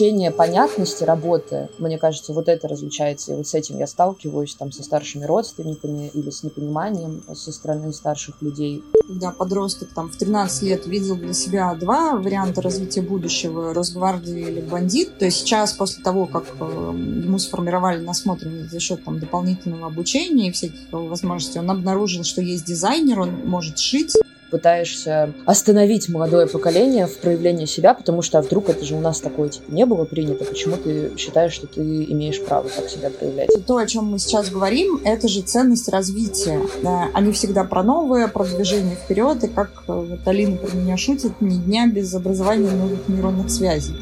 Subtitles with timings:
[0.00, 3.32] ощущение понятности работы, мне кажется, вот это различается.
[3.32, 7.92] И вот с этим я сталкиваюсь там со старшими родственниками или с непониманием со стороны
[7.92, 8.82] старших людей.
[9.06, 14.60] Когда подросток там в 13 лет видел для себя два варианта развития будущего, Росгвардия или
[14.60, 20.48] бандит, то сейчас после того, как э, ему сформировали насмотренность за счет там дополнительного обучения
[20.48, 24.14] и всяких возможностей, он обнаружил, что есть дизайнер, он может шить,
[24.50, 29.20] пытаешься остановить молодое поколение в проявлении себя, потому что а вдруг это же у нас
[29.20, 33.50] такое типа не было принято, почему ты считаешь, что ты имеешь право так себя проявлять?
[33.66, 36.60] То, о чем мы сейчас говорим, это же ценность развития.
[36.82, 40.96] Да, они всегда про новое, про движение вперед, и как э, вот Алина про меня
[40.96, 43.94] шутит, ни дня без образования новых нейронных связей.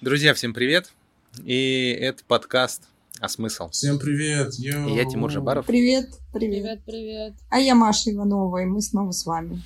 [0.00, 0.92] Друзья, всем привет!
[1.38, 2.88] И это подкаст
[3.20, 3.70] «А смысл?».
[3.70, 4.54] Всем привет!
[4.54, 4.88] Йоу.
[4.88, 5.64] И я Тимур Жабаров.
[5.64, 6.62] Привет, привет.
[6.62, 7.34] Привет, привет.
[7.50, 9.62] А я Маша Иванова, и мы снова с вами.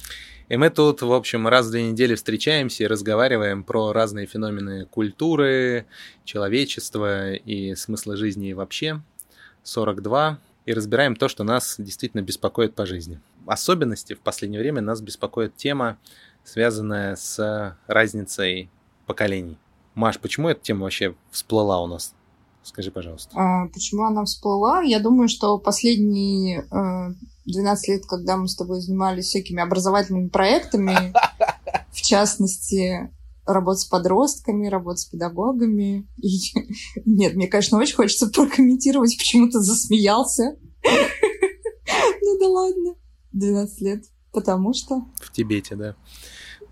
[0.51, 4.85] И мы тут, в общем, раз в две недели встречаемся и разговариваем про разные феномены
[4.85, 5.87] культуры,
[6.25, 9.01] человечества и смысла жизни вообще.
[9.62, 10.39] 42.
[10.67, 13.20] И разбираем то, что нас действительно беспокоит по жизни.
[13.47, 15.98] Особенности в последнее время нас беспокоит тема,
[16.45, 18.70] связанная с разницей
[19.07, 19.59] поколений.
[19.95, 22.14] Маш, почему эта тема вообще всплыла у нас?
[22.62, 23.31] Скажи, пожалуйста.
[23.34, 24.83] А, почему она всплыла?
[24.83, 27.14] Я думаю, что последние э,
[27.45, 31.12] 12 лет, когда мы с тобой занимались всякими образовательными проектами,
[31.92, 33.11] в частности,
[33.47, 36.08] работа с подростками, работа с педагогами.
[36.17, 36.39] И...
[37.05, 40.56] Нет, мне, конечно, очень хочется прокомментировать, почему ты засмеялся.
[42.27, 42.95] Ну да ладно.
[43.33, 44.05] 12 лет.
[44.33, 45.05] Потому что...
[45.20, 45.95] В Тибете, да.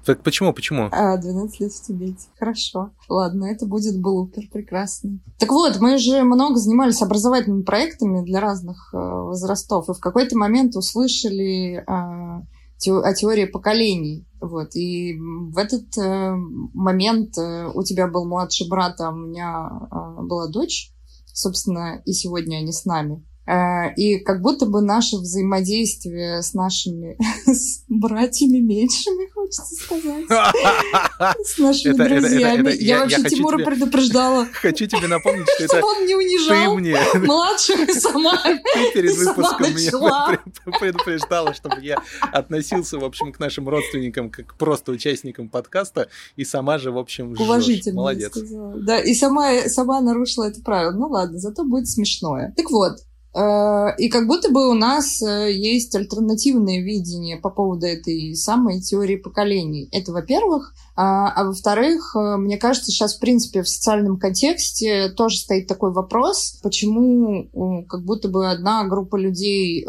[0.05, 0.89] Так почему, почему?
[0.91, 2.27] А, 12 лет в Тибете.
[2.39, 2.91] Хорошо.
[3.09, 5.21] Ладно, это будет блупер, прекрасный.
[5.39, 10.37] Так вот, мы же много занимались образовательными проектами для разных э, возрастов, и в какой-то
[10.37, 14.27] момент услышали э, о теории поколений.
[14.41, 14.75] Вот.
[14.75, 16.35] И в этот э,
[16.75, 20.93] момент э, у тебя был младший брат, а у меня э, была дочь.
[21.27, 23.25] Собственно, и сегодня они с нами.
[23.45, 27.17] Э, и как будто бы наше взаимодействие с нашими
[27.47, 30.27] с братьями меньшими, хочется сказать,
[31.45, 32.73] с нашими это, друзьями.
[32.81, 34.47] Я, вообще Тимура предупреждала.
[34.53, 36.79] Хочу тебе напомнить, что это он не унижал
[37.27, 40.39] младших и сама Ты перед выпуском меня
[40.79, 42.01] предупреждала, чтобы я
[42.33, 47.33] относился, в общем, к нашим родственникам как просто участникам подкаста, и сама же, в общем,
[47.39, 48.37] Уважительно Молодец.
[48.37, 50.93] Да, и сама, сама нарушила это правило.
[50.93, 52.55] Ну ладно, зато будет смешное.
[52.57, 52.99] Так вот,
[53.35, 59.17] и как будто бы у нас э, есть альтернативное видение по поводу этой самой теории
[59.17, 59.89] поколений.
[59.91, 60.75] Это, во-первых.
[60.97, 65.93] А, а во-вторых, э, мне кажется, сейчас, в принципе, в социальном контексте тоже стоит такой
[65.93, 69.87] вопрос, почему как будто бы одна группа людей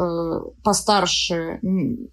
[0.63, 1.59] постарше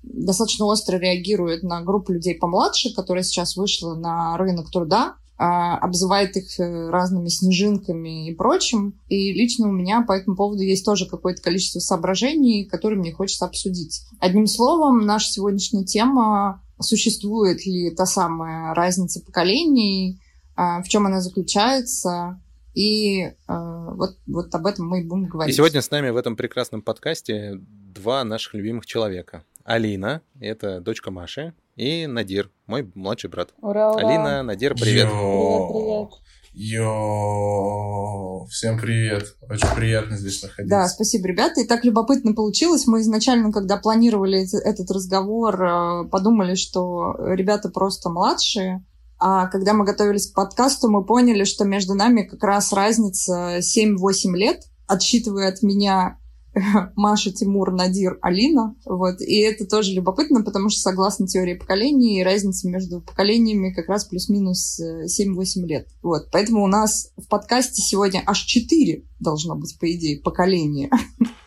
[0.02, 6.60] достаточно остро реагирует на группу людей помладше, которая сейчас вышла на рынок труда, обзывает их
[6.60, 9.00] э, разными снежинками и прочим.
[9.08, 13.46] И лично у меня по этому поводу есть тоже какое-то количество соображений, которые мне хочется
[13.46, 14.02] обсудить.
[14.20, 20.20] Одним словом, наша сегодняшняя тема существует ли та самая разница поколений,
[20.56, 22.38] а, в чем она заключается,
[22.74, 25.54] и э, вот, вот об этом мы и будем говорить.
[25.54, 29.42] И сегодня с нами в этом прекрасном подкасте два наших любимых человека.
[29.64, 33.54] Алина, это дочка Маши, и Надир, мой младший брат.
[33.60, 34.06] Ура, ура.
[34.06, 35.08] Алина, Надир, привет.
[35.08, 35.68] Йо.
[35.68, 36.10] Привет, привет.
[36.52, 39.36] Йо, всем привет.
[39.48, 40.76] Очень приятно здесь находиться.
[40.76, 41.60] Да, спасибо, ребята.
[41.60, 42.88] И так любопытно получилось.
[42.88, 48.84] Мы изначально, когда планировали этот разговор, э, подумали, что ребята просто младшие.
[49.18, 54.34] А когда мы готовились к подкасту, мы поняли, что между нами как раз разница 7-8
[54.34, 56.18] лет, отсчитывая от меня
[56.96, 58.74] Маша, Тимур, Надир, Алина.
[58.84, 59.20] Вот.
[59.20, 64.80] И это тоже любопытно, потому что согласно теории поколений, разница между поколениями как раз плюс-минус
[64.80, 65.88] 7-8 э, лет.
[66.02, 66.28] Вот.
[66.32, 70.90] Поэтому у нас в подкасте сегодня аж 4 должно быть, по идее, поколения.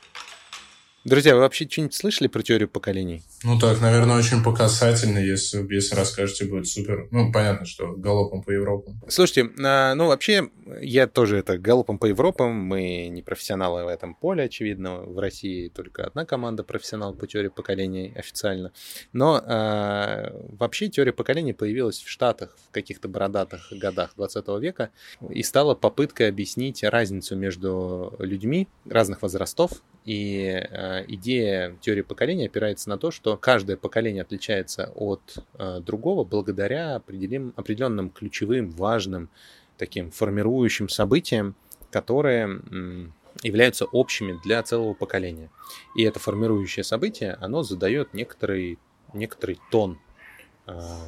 [1.06, 3.24] Друзья, вы вообще что-нибудь слышали про теорию поколений?
[3.44, 7.10] Ну так, наверное, очень показательно, если, если расскажете, будет супер.
[7.12, 9.02] Ну, понятно, что галопом по Европам.
[9.10, 14.16] Слушайте, а, ну вообще, я тоже это галопом по Европам, мы не профессионалы в этом
[14.16, 18.72] поле, очевидно, в России только одна команда профессионал по теории поколений официально.
[19.12, 24.90] Но а, вообще теория поколений появилась в Штатах в каких-то бородатых годах 20 века
[25.30, 32.90] и стала попыткой объяснить разницу между людьми разных возрастов, и э, идея теории поколения опирается
[32.90, 39.30] на то, что каждое поколение отличается от э, другого благодаря определенным, определенным ключевым, важным,
[39.78, 41.56] таким формирующим событиям,
[41.90, 42.62] которые
[43.42, 45.50] являются общими для целого поколения.
[45.96, 48.78] И это формирующее событие, оно задает некоторый,
[49.14, 50.00] некоторый тон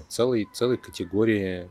[0.10, 1.70] целой, целой категории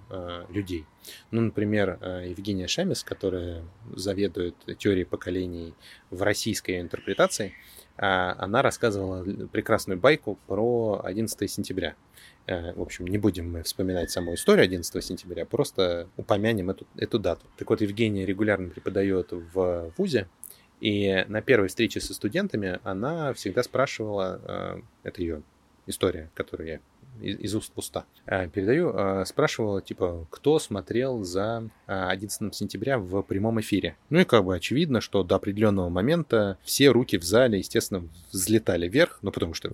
[0.48, 0.86] людей.
[1.30, 3.62] Ну, например, Евгения Шамис, которая
[3.94, 5.74] заведует теорией поколений
[6.10, 7.52] в российской интерпретации,
[7.96, 11.94] она рассказывала прекрасную байку про 11 сентября.
[12.46, 17.18] Э, в общем, не будем мы вспоминать саму историю 11 сентября, просто упомянем эту, эту
[17.18, 17.46] дату.
[17.56, 20.28] Так вот, Евгения регулярно преподает в ВУЗе,
[20.80, 25.42] и на первой встрече со студентами она всегда спрашивала, э, это ее
[25.86, 26.80] история, которую я
[27.20, 33.60] из, уст в уста э, передаю, спрашивала, типа, кто смотрел за 11 сентября в прямом
[33.60, 33.96] эфире.
[34.10, 38.88] Ну и как бы очевидно, что до определенного момента все руки в зале, естественно, взлетали
[38.88, 39.72] вверх, ну потому что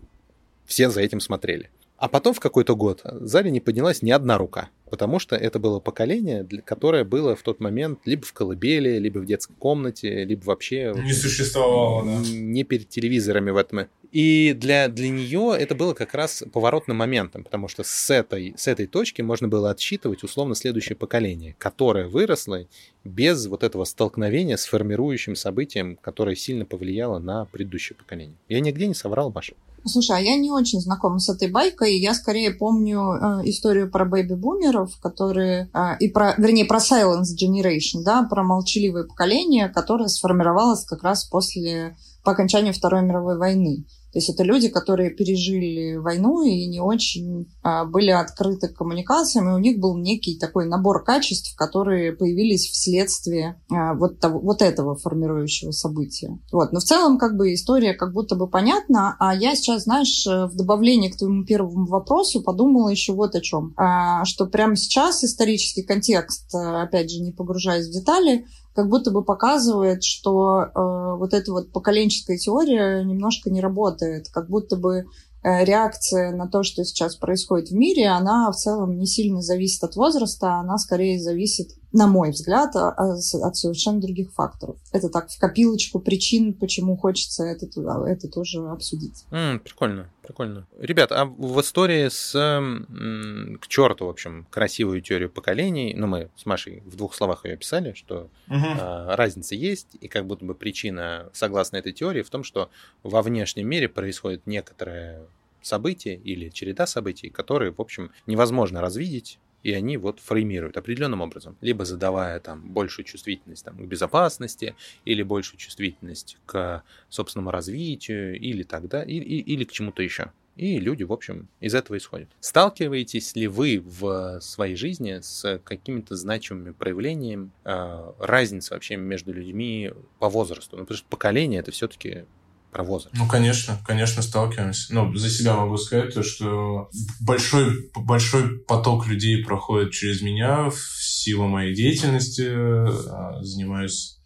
[0.64, 1.70] все за этим смотрели.
[2.00, 5.58] А потом в какой-то год в зале не поднялась ни одна рука, потому что это
[5.58, 10.42] было поколение, которое было в тот момент либо в колыбели, либо в детской комнате, либо
[10.46, 10.94] вообще...
[10.96, 12.28] Не существовало, да.
[12.30, 17.44] Не перед телевизорами в этом и для, для нее это было как раз поворотным моментом,
[17.44, 22.66] потому что с этой, с этой точки можно было отсчитывать условно следующее поколение, которое выросло
[23.04, 28.36] без вот этого столкновения с формирующим событием, которое сильно повлияло на предыдущее поколение.
[28.48, 29.54] Я нигде не соврал, Маша.
[29.84, 31.98] Слушай, а я не очень знакома с этой байкой.
[31.98, 35.70] Я скорее помню э, историю про бэйби-бумеров, которые...
[35.72, 41.24] Э, и про, вернее, про Silence Generation, да, про молчаливое поколение, которое сформировалось как раз
[41.24, 43.86] после по окончанию Второй мировой войны.
[44.12, 49.48] То есть это люди, которые пережили войну и не очень а, были открыты к коммуникациям,
[49.48, 54.62] и у них был некий такой набор качеств, которые появились вследствие а, вот, того, вот
[54.62, 56.38] этого формирующего события.
[56.52, 56.72] Вот.
[56.72, 60.56] Но в целом как бы история как будто бы понятна, а я сейчас, знаешь, в
[60.56, 63.74] добавлении к твоему первому вопросу подумала еще вот о чем.
[63.76, 69.24] А, что прямо сейчас исторический контекст, опять же, не погружаясь в детали, как будто бы
[69.24, 75.06] показывает, что э, вот эта вот поколенческая теория немножко не работает, как будто бы
[75.42, 79.82] Э, реакция на то, что сейчас происходит в мире, она в целом не сильно зависит
[79.82, 84.76] от возраста, она скорее зависит, на мой взгляд, от совершенно других факторов.
[84.92, 87.66] Это так, в копилочку причин, почему хочется это,
[88.06, 89.24] это тоже обсудить.
[89.30, 90.66] Mm, прикольно, прикольно.
[90.78, 96.46] Ребят, а в истории с к черту, в общем, красивую теорию поколений, ну, мы с
[96.46, 98.76] Машей в двух словах ее описали, что uh-huh.
[98.80, 102.70] а, разница есть, и как будто бы причина, согласно этой теории, в том, что
[103.02, 105.22] во внешнем мире происходит некоторое
[105.62, 111.56] события или череда событий, которые, в общем, невозможно развидеть, и они вот фреймируют определенным образом,
[111.60, 114.74] либо задавая там большую чувствительность там, к безопасности,
[115.04, 120.32] или большую чувствительность к собственному развитию, или тогда, или, или к чему-то еще.
[120.56, 122.28] И люди, в общем, из этого исходят.
[122.40, 129.92] Сталкиваетесь ли вы в своей жизни с какими-то значимыми проявлениями э, разницы вообще между людьми
[130.18, 130.76] по возрасту?
[130.76, 132.26] Ну, потому что поколение это все-таки
[132.70, 133.14] про возраст.
[133.16, 134.94] Ну, конечно, конечно, сталкиваемся.
[134.94, 136.90] Ну, за себя могу сказать то, что
[137.20, 142.48] большой, большой поток людей проходит через меня в силу моей деятельности.
[142.48, 144.18] А, занимаюсь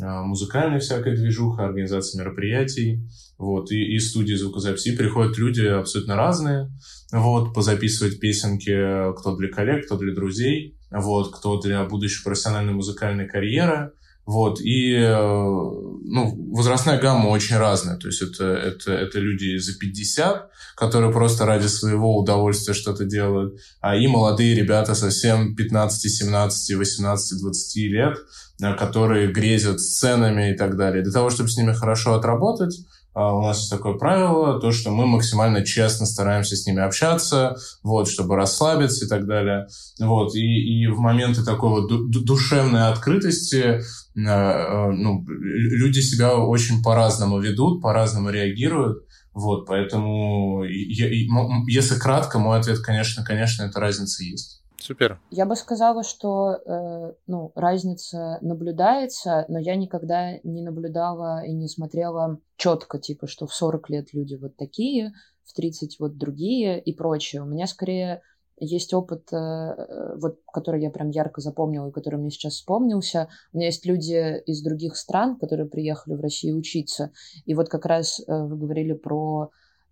[0.00, 3.02] а, музыкальной всякой движухой, организацией мероприятий.
[3.38, 6.70] Вот, и из студии звукозаписи приходят люди абсолютно разные.
[7.12, 10.76] Вот, позаписывать песенки кто для коллег, кто для друзей.
[10.90, 13.92] Вот, кто для будущей профессиональной музыкальной карьеры.
[14.32, 17.98] Вот, и э, ну, возрастная гамма очень разная.
[17.98, 23.60] То есть это, это, это люди за 50, которые просто ради своего удовольствия что-то делают,
[23.82, 28.18] а и молодые ребята совсем 15, 17, 18, 20 лет,
[28.62, 31.02] э, которые грезят сценами и так далее.
[31.02, 32.74] Для того, чтобы с ними хорошо отработать,
[33.14, 38.08] у нас есть такое правило, то, что мы максимально честно стараемся с ними общаться, вот,
[38.08, 39.66] чтобы расслабиться и так далее.
[40.00, 43.82] Вот, и, и в моменты такой вот душевной открытости
[44.14, 49.04] Э, э, ну, люди себя очень по-разному ведут, по-разному реагируют.
[49.32, 54.61] Вот, поэтому, если кратко, мой ответ, конечно, конечно, эта разница есть.
[54.82, 55.20] Супер.
[55.30, 61.68] Я бы сказала, что э, ну, разница наблюдается, но я никогда не наблюдала и не
[61.68, 65.12] смотрела четко, типа, что в 40 лет люди вот такие,
[65.44, 67.42] в 30 вот другие и прочее.
[67.42, 68.22] У меня скорее
[68.58, 73.28] есть опыт, э, э, вот, который я прям ярко запомнила и который мне сейчас вспомнился.
[73.52, 77.12] У меня есть люди из других стран, которые приехали в Россию учиться.
[77.44, 79.50] И вот как раз э, вы говорили про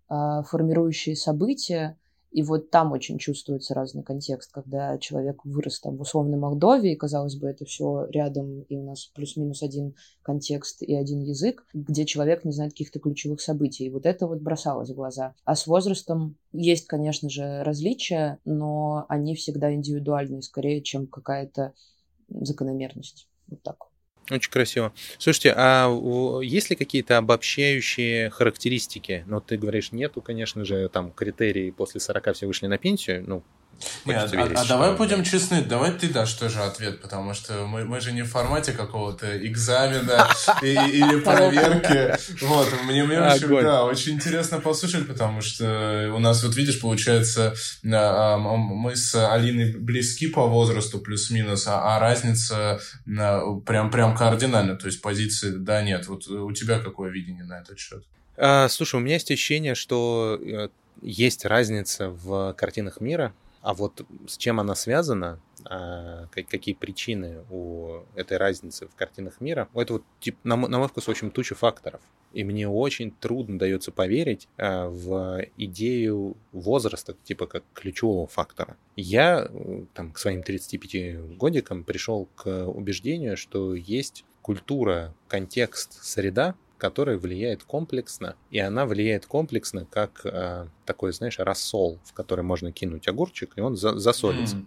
[0.09, 1.97] формирующие события.
[2.31, 6.95] И вот там очень чувствуется разный контекст, когда человек вырос там в условной Молдове, и,
[6.95, 12.05] казалось бы, это все рядом, и у нас плюс-минус один контекст и один язык, где
[12.05, 13.85] человек не знает каких-то ключевых событий.
[13.85, 15.35] И вот это вот бросалось в глаза.
[15.43, 21.73] А с возрастом есть, конечно же, различия, но они всегда индивидуальные, скорее, чем какая-то
[22.29, 23.27] закономерность.
[23.47, 23.90] Вот так.
[24.29, 24.93] Очень красиво.
[25.17, 25.89] Слушайте, а
[26.41, 29.23] есть ли какие-то обобщающие характеристики?
[29.27, 33.23] Ну, ты говоришь, нету, конечно же, там критерии после 40 все вышли на пенсию.
[33.27, 33.43] Ну,
[34.05, 37.99] нет, а, а давай будем честны, давай ты дашь тоже ответ, потому что мы, мы
[37.99, 40.27] же не в формате какого-то экзамена
[40.61, 42.17] или проверки.
[42.43, 47.53] Вот, мне, мне очень, да, очень интересно послушать, потому что у нас, вот видишь, получается,
[47.91, 54.87] а, мы с Алиной близки по возрасту плюс-минус, а, а разница прям, прям кардинально, то
[54.87, 56.07] есть позиции да, нет.
[56.07, 58.03] Вот у тебя какое видение на этот счет?
[58.37, 60.69] А, слушай, у меня есть ощущение, что э,
[61.01, 68.01] есть разница в картинах мира, а вот с чем она связана, а, какие причины у
[68.15, 70.03] этой разницы в картинах мира, это вот,
[70.43, 72.01] на мой вкус, очень туча факторов.
[72.33, 78.77] И мне очень трудно дается поверить а, в идею возраста, типа как ключевого фактора.
[78.95, 79.49] Я
[79.93, 87.63] там, к своим 35 годикам пришел к убеждению, что есть культура, контекст, среда, которая влияет
[87.63, 93.51] комплексно, и она влияет комплексно как э, такой, знаешь, рассол, в который можно кинуть огурчик,
[93.55, 94.55] и он за засолится.
[94.55, 94.65] Mm.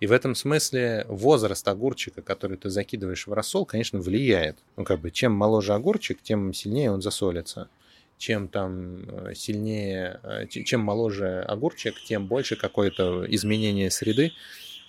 [0.00, 4.58] И в этом смысле возраст огурчика, который ты закидываешь в рассол, конечно, влияет.
[4.76, 7.70] Ну, как бы, чем моложе огурчик, тем сильнее он засолится.
[8.18, 14.32] Чем там э, сильнее, э, чем моложе огурчик, тем больше какое-то изменение среды.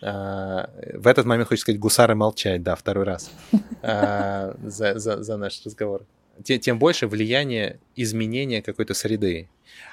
[0.01, 3.31] А, в этот момент, хочется сказать, гусары молчать, да, второй раз
[3.81, 6.05] а, за, за, за наш разговор
[6.43, 9.49] тем больше влияние изменения какой-то среды.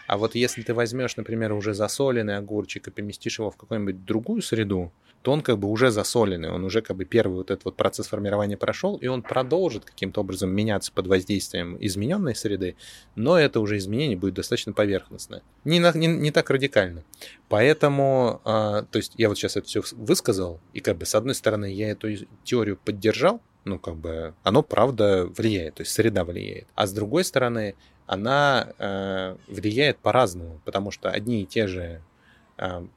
[0.06, 4.42] А вот если ты возьмешь, например, уже засоленный огурчик и поместишь его в какую-нибудь другую
[4.42, 7.76] среду, то он как бы уже засоленный, он уже как бы первый вот этот вот
[7.76, 12.76] процесс формирования прошел, и он продолжит каким-то образом меняться под воздействием измененной среды,
[13.16, 15.42] но это уже изменение будет достаточно поверхностное.
[15.64, 17.02] Не, не, не так радикально.
[17.48, 21.34] Поэтому, э, то есть я вот сейчас это все высказал, и как бы с одной
[21.34, 22.08] стороны я эту
[22.44, 26.68] теорию поддержал, ну, как бы, оно правда влияет, то есть среда влияет.
[26.74, 27.74] А с другой стороны,
[28.06, 32.00] она э, влияет по-разному, потому что одни и те же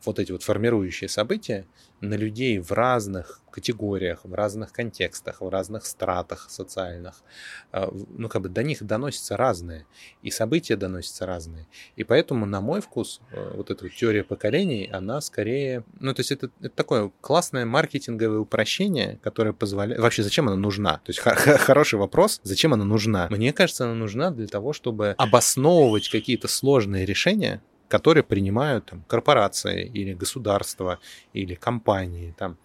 [0.06, 1.66] вот эти вот формирующие события
[2.02, 7.24] на людей в разных категориях, в разных контекстах, в разных стратах социальных.
[7.72, 9.86] А, ну, как бы до них доносятся разные,
[10.22, 11.68] и события доносятся разные.
[11.96, 15.84] И поэтому, на мой вкус, э, вот эта вот теория поколений, она скорее...
[16.00, 20.00] Ну, то есть это, это такое классное маркетинговое упрощение, которое позволяет...
[20.00, 21.02] Вообще, зачем она нужна?
[21.04, 23.28] То есть хороший вопрос, зачем она нужна?
[23.30, 29.86] Мне кажется, она нужна для того, чтобы обосновывать какие-то сложные решения, которые принимают там, корпорации
[29.86, 31.00] или государства
[31.34, 32.58] или компании, там,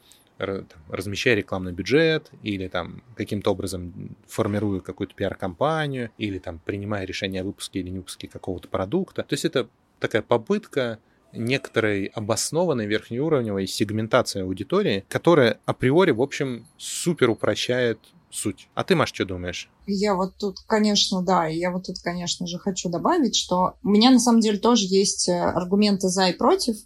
[0.88, 7.44] размещая рекламный бюджет или там каким-то образом формируя какую-то пиар-компанию или там принимая решение о
[7.44, 9.22] выпуске или не выпуске какого-то продукта.
[9.22, 9.68] То есть это
[10.00, 10.98] такая попытка
[11.32, 17.98] некоторой обоснованной верхнеуровневой сегментации аудитории, которая априори, в общем, супер упрощает
[18.34, 18.68] суть.
[18.74, 19.70] А ты, Маш, что думаешь?
[19.86, 24.10] Я вот тут, конечно, да, я вот тут, конечно же, хочу добавить, что у меня
[24.10, 26.76] на самом деле тоже есть э, аргументы за и против.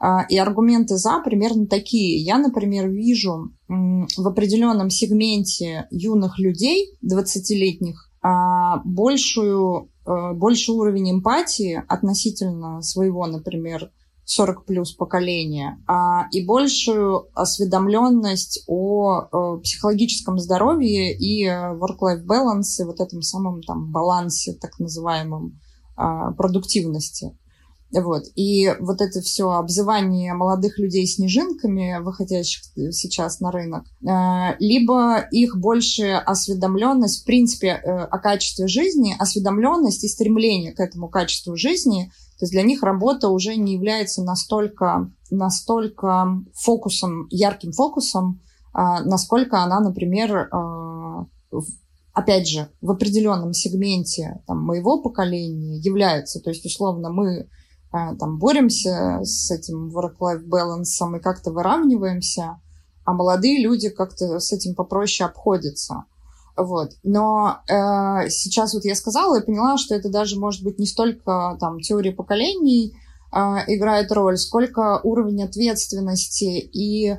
[0.00, 2.22] А, и аргументы за примерно такие.
[2.22, 11.82] Я, например, вижу в определенном сегменте юных людей, 20-летних, а, большую, э, больший уровень эмпатии
[11.88, 13.90] относительно своего, например,
[14.28, 22.26] 40 плюс поколения, а, и большую осведомленность о, о э, психологическом здоровье и э, work-life
[22.26, 25.58] balance, и вот этом самом там балансе, так называемом,
[25.96, 27.38] а, продуктивности.
[27.90, 28.24] Вот.
[28.34, 35.56] И вот это все обзывание молодых людей снежинками, выходящих сейчас на рынок, э, либо их
[35.56, 42.44] больше осведомленность, в принципе, о качестве жизни, осведомленность и стремление к этому качеству жизни– то
[42.44, 48.40] есть для них работа уже не является настолько, настолько фокусом, ярким фокусом,
[48.72, 51.26] а, насколько она, например, а,
[52.12, 56.40] опять же, в определенном сегменте там, моего поколения является.
[56.40, 57.48] То есть, условно, мы
[57.90, 62.60] а, там боремся с этим work-life balance и как-то выравниваемся,
[63.04, 66.04] а молодые люди как-то с этим попроще обходятся.
[66.58, 66.90] Вот.
[67.04, 71.56] Но э, сейчас вот я сказала и поняла, что это даже может быть не столько
[71.60, 72.94] там теория поколений
[73.32, 73.38] э,
[73.68, 77.16] играет роль, сколько уровень ответственности и э,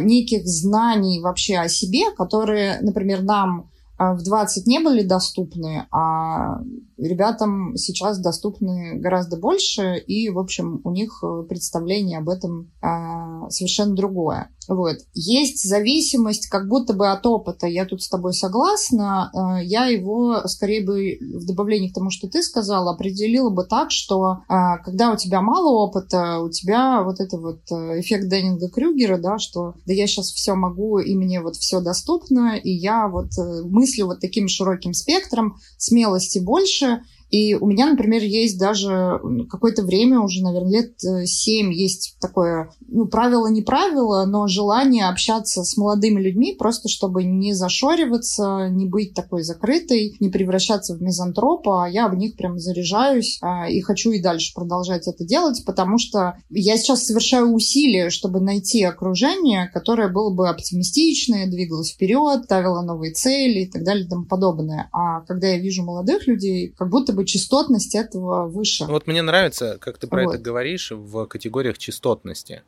[0.00, 6.60] неких знаний вообще о себе, которые, например, нам а, в 20 не были доступны, а
[7.02, 13.48] ребятам сейчас доступны гораздо больше, и, в общем, у них э, представление об этом а,
[13.50, 14.50] совершенно другое.
[14.70, 14.98] Вот.
[15.14, 17.66] Есть зависимость как будто бы от опыта.
[17.66, 19.30] Я тут с тобой согласна.
[19.34, 23.90] А, я его, скорее бы, в добавлении к тому, что ты сказала, определила бы так,
[23.90, 29.18] что а, когда у тебя мало опыта, у тебя вот это вот э, эффект Деннинга-Крюгера,
[29.18, 33.36] да, что да я сейчас все могу, и мне вот все доступно, и я вот
[33.38, 36.89] э, мыслю вот таким широким спектром, смелости больше,
[37.30, 42.70] и у меня, например, есть даже какое-то время, уже, наверное, лет э, семь, есть такое,
[42.88, 48.86] ну, правило не правило, но желание общаться с молодыми людьми, просто чтобы не зашориваться, не
[48.86, 53.80] быть такой закрытой, не превращаться в мизантропа, а я об них прям заряжаюсь а, и
[53.80, 59.70] хочу и дальше продолжать это делать, потому что я сейчас совершаю усилия, чтобы найти окружение,
[59.72, 64.88] которое было бы оптимистичное, двигалось вперед, ставило новые цели и так далее и тому подобное.
[64.92, 68.84] А когда я вижу молодых людей, как будто бы бы частотность этого выше.
[68.86, 70.34] Вот мне нравится, как ты про вот.
[70.34, 72.62] это говоришь, в категориях частотности.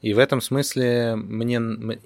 [0.00, 1.56] И в этом смысле мне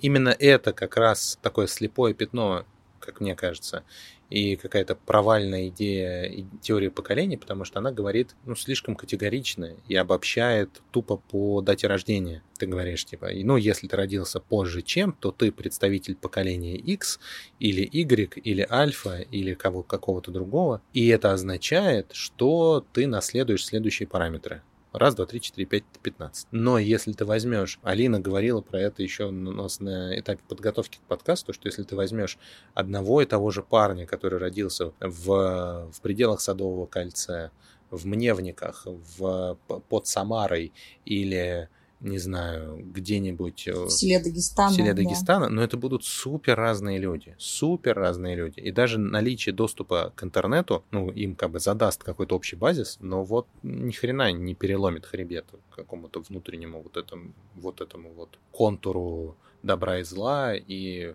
[0.00, 2.64] именно это как раз такое слепое пятно,
[3.02, 3.84] как мне кажется
[4.32, 10.80] и какая-то провальная идея теории поколений, потому что она говорит, ну, слишком категорично и обобщает
[10.90, 12.42] тупо по дате рождения.
[12.58, 17.20] Ты говоришь, типа, ну, если ты родился позже чем, то ты представитель поколения X
[17.58, 20.80] или Y или альфа или кого, какого-то другого.
[20.94, 24.62] И это означает, что ты наследуешь следующие параметры.
[24.92, 26.46] Раз, два, три, четыре, пять, пятнадцать.
[26.50, 31.08] Но если ты возьмешь, Алина говорила про это еще у нас на этапе подготовки к
[31.08, 32.36] подкасту, что если ты возьмешь
[32.74, 37.52] одного и того же парня, который родился в, в пределах Садового кольца,
[37.90, 39.56] в Мневниках, в,
[39.88, 40.74] под Самарой
[41.06, 41.70] или
[42.02, 44.70] не знаю, где-нибудь э, в селе Дагестана.
[44.70, 45.52] В селе Дагестана, да.
[45.52, 48.58] но это будут супер разные люди, супер разные люди.
[48.58, 53.22] И даже наличие доступа к интернету, ну, им как бы задаст какой-то общий базис, но
[53.22, 60.00] вот ни хрена не переломит хребет какому-то внутреннему вот этому, вот этому вот контуру добра
[60.00, 61.14] и зла и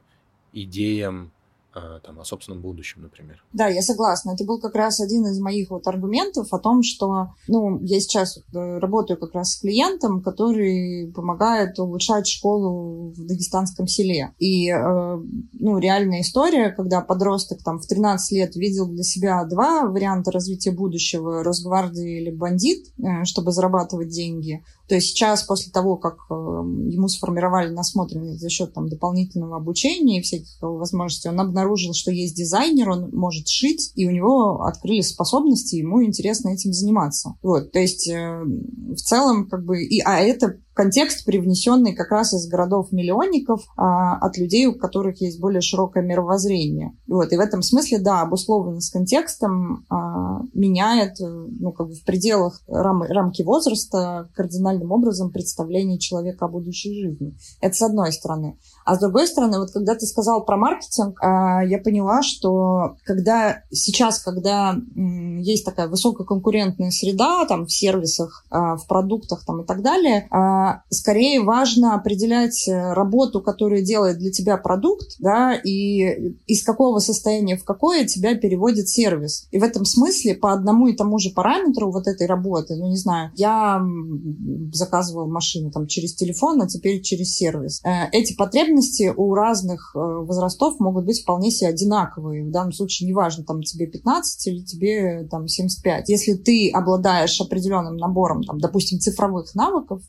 [0.53, 1.32] идеям
[2.03, 3.43] там, о собственном будущем, например.
[3.53, 4.31] Да, я согласна.
[4.31, 8.38] Это был как раз один из моих вот аргументов о том, что, ну, я сейчас
[8.38, 14.34] э, работаю как раз с клиентом, который помогает улучшать школу в дагестанском селе.
[14.39, 15.17] И, э,
[15.53, 20.72] ну, реальная история, когда подросток там в 13 лет видел для себя два варианта развития
[20.72, 27.07] будущего, Росгвардии или бандит, э, чтобы зарабатывать деньги, то есть сейчас, после того, как ему
[27.07, 32.35] сформировали насмотренность за счет там, дополнительного обучения и всяких возможностей, он обнаружил, обнаружил, что есть
[32.35, 37.35] дизайнер, он может шить, и у него открылись способности, ему интересно этим заниматься.
[37.41, 39.83] Вот, то есть э, в целом как бы...
[39.83, 45.40] И, а это контекст, привнесенный как раз из городов-миллионников, а, от людей, у которых есть
[45.40, 46.94] более широкое мировоззрение.
[47.07, 52.03] Вот, и в этом смысле, да, обусловленность контекстом а, меняет, э, ну, как бы в
[52.03, 57.35] пределах рам, рамки возраста кардинальным образом представление человека о будущей жизни.
[57.59, 58.59] Это с одной стороны.
[58.87, 63.63] А с другой стороны, вот когда ты сказал про маркетинг, а, я поняла, что когда
[63.69, 69.81] сейчас, когда есть такая высококонкурентная среда, там, в сервисах, а, в продуктах, там, и так
[69.81, 76.63] далее, а, скорее важно определять э, работу, которую делает для тебя продукт, да, и из
[76.63, 79.50] какого состояния в какое тебя переводит сервис.
[79.51, 82.97] И в этом смысле по одному и тому же параметру вот этой работы, ну, не
[82.97, 83.85] знаю, я
[84.71, 87.81] заказывал машину там через телефон, а теперь через сервис.
[87.83, 88.76] Э, эти потребности
[89.16, 92.44] у разных э, возрастов могут быть вполне себе одинаковые.
[92.44, 96.09] В данном случае неважно, там тебе 15 или тебе там 75.
[96.09, 100.01] Если ты обладаешь определенным набором, там, допустим, цифровых навыков,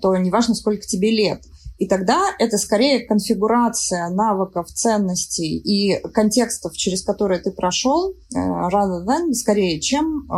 [0.00, 1.42] то неважно, сколько тебе лет.
[1.80, 9.02] И тогда это скорее конфигурация навыков, ценностей и контекстов, через которые ты прошел, э, rather
[9.06, 10.34] than, скорее, чем э,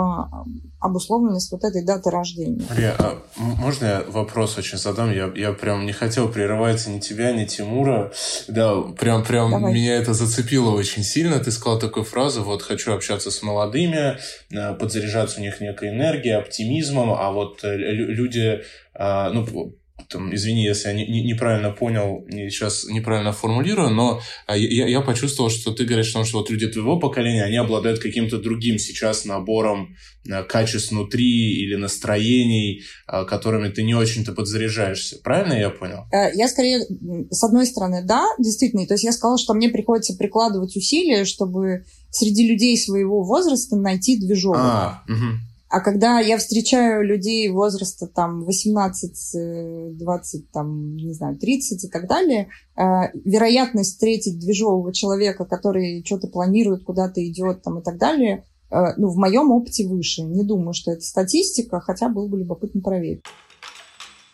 [0.78, 2.64] обусловленность вот этой даты рождения.
[2.70, 5.10] Мария, а можно я вопрос очень задам?
[5.10, 8.12] Я, я прям не хотел прерывать ни тебя, ни Тимура.
[8.46, 9.74] Да, прям, прям Давай.
[9.74, 11.40] меня это зацепило очень сильно.
[11.40, 14.16] Ты сказал такую фразу, вот хочу общаться с молодыми,
[14.52, 18.62] э, подзаряжаться у них некой энергией, оптимизмом, а вот люди
[18.94, 19.74] а, ну,
[20.08, 25.00] там, извини, если я не, не, неправильно понял, сейчас неправильно формулирую, но а, я, я
[25.00, 29.96] почувствовал, что ты говоришь, что вот люди твоего поколения, они обладают каким-то другим сейчас набором
[30.30, 35.18] а, качеств внутри или настроений, которыми ты не очень-то подзаряжаешься.
[35.22, 36.04] Правильно я понял?
[36.12, 36.86] Э, я скорее,
[37.30, 38.86] с одной стороны, да, действительно.
[38.86, 44.18] То есть я сказала, что мне приходится прикладывать усилия, чтобы среди людей своего возраста найти
[44.18, 44.56] движок.
[44.58, 45.51] А, угу.
[45.72, 52.06] А когда я встречаю людей возраста там 18, 20, там, не знаю, 30 и так
[52.06, 52.82] далее, э,
[53.24, 59.08] вероятность встретить движового человека, который что-то планирует, куда-то идет там и так далее, э, ну,
[59.08, 60.20] в моем опыте выше.
[60.20, 63.24] Не думаю, что это статистика, хотя было бы любопытно проверить.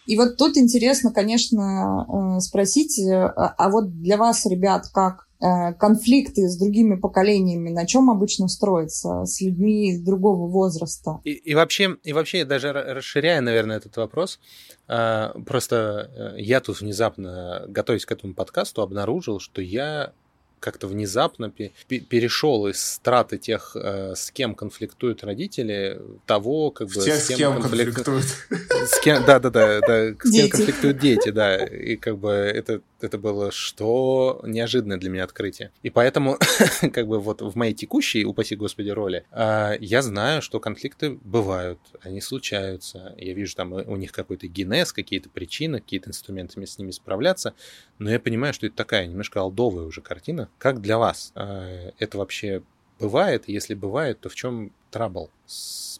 [0.06, 5.27] И вот тут интересно, конечно, э, спросить, а, а вот для вас, ребят, как Э,
[5.40, 11.20] конфликты с другими поколениями, на чем обычно строятся с людьми другого возраста.
[11.24, 14.40] И, и вообще, и вообще даже расширяя, наверное, этот вопрос,
[14.88, 20.12] э, просто э, я тут внезапно, готовясь к этому подкасту, обнаружил, что я
[20.60, 26.94] как-то внезапно перешел из страты тех, э, с кем конфликтуют родители, того, как бы...
[26.94, 28.24] Тех, с кем, с кем конфликтуют.
[28.70, 31.64] С кем, да, да, да, да, с кем конфликтуют дети, да.
[31.64, 35.72] И как бы это, это было что неожиданное для меня открытие.
[35.82, 36.38] И поэтому,
[36.92, 41.78] как бы вот в моей текущей, упаси господи, роли, а, я знаю, что конфликты бывают,
[42.02, 43.14] они случаются.
[43.18, 47.54] Я вижу там у них какой-то генез, какие-то причины, какие-то инструменты с ними справляться.
[47.98, 52.18] Но я понимаю, что это такая немножко алдовая уже картина, как для вас э, это
[52.18, 52.62] вообще
[52.98, 53.44] бывает?
[53.46, 55.30] Если бывает, то в чем трабл?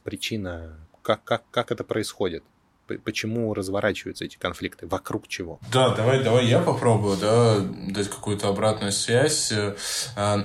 [0.05, 0.79] Причина?
[1.03, 2.45] Как, как, как это происходит?
[2.97, 5.61] Почему разворачиваются эти конфликты, вокруг чего.
[5.73, 9.53] Да, давай, давай я попробую, да, дать какую-то обратную связь.
[9.53, 9.75] Э,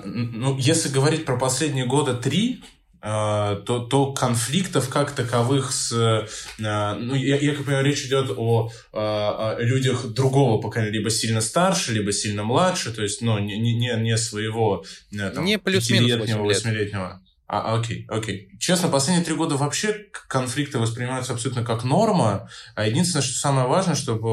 [0.03, 2.63] ну, если говорить про последние года три,
[3.05, 5.91] Э, то, то конфликтов как таковых с...
[5.91, 6.25] Э,
[6.57, 11.91] ну, я, я как понимаю, речь идет о, о людях другого поколения, либо сильно старше,
[11.91, 17.21] либо сильно младше, то есть, ну, не, не, не своего там, не плюс-минус 8 восьмилетнего.
[17.55, 18.49] А, окей, окей.
[18.59, 22.49] Честно, последние три года вообще конфликты воспринимаются абсолютно как норма.
[22.73, 24.27] А единственное, что самое важное, чтобы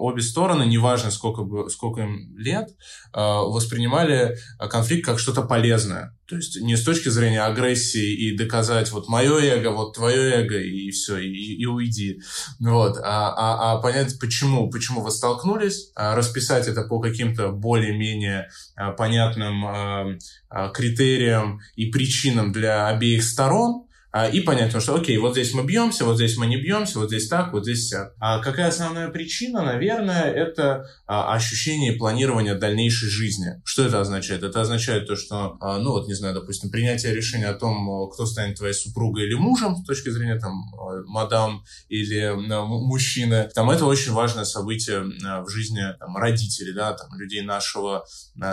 [0.00, 2.70] обе стороны, неважно сколько, бы, сколько им лет,
[3.12, 4.38] воспринимали
[4.70, 6.16] конфликт как что-то полезное.
[6.32, 10.58] То есть не с точки зрения агрессии и доказать вот мое эго, вот твое эго,
[10.58, 12.22] и все, и, и уйди.
[12.58, 12.96] Вот.
[12.96, 18.92] А, а, а понять, почему, почему вы столкнулись, а расписать это по каким-то более-менее а,
[18.92, 23.84] понятным а, критериям и причинам для обеих сторон,
[24.32, 27.28] и понять, что окей, вот здесь мы бьемся, вот здесь мы не бьемся, вот здесь
[27.28, 28.14] так, вот здесь так.
[28.20, 29.62] А какая основная причина?
[29.62, 33.62] Наверное, это а, ощущение планирования дальнейшей жизни.
[33.64, 34.42] Что это означает?
[34.42, 38.26] Это означает то, что, а, ну вот, не знаю, допустим, принятие решения о том, кто
[38.26, 40.70] станет твоей супругой или мужем, с точки зрения там
[41.06, 45.04] мадам или мужчины, там это очень важное событие
[45.42, 48.04] в жизни там, родителей, да, там, людей нашего,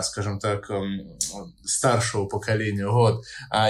[0.02, 0.70] скажем так,
[1.64, 3.24] старшего поколения, вот.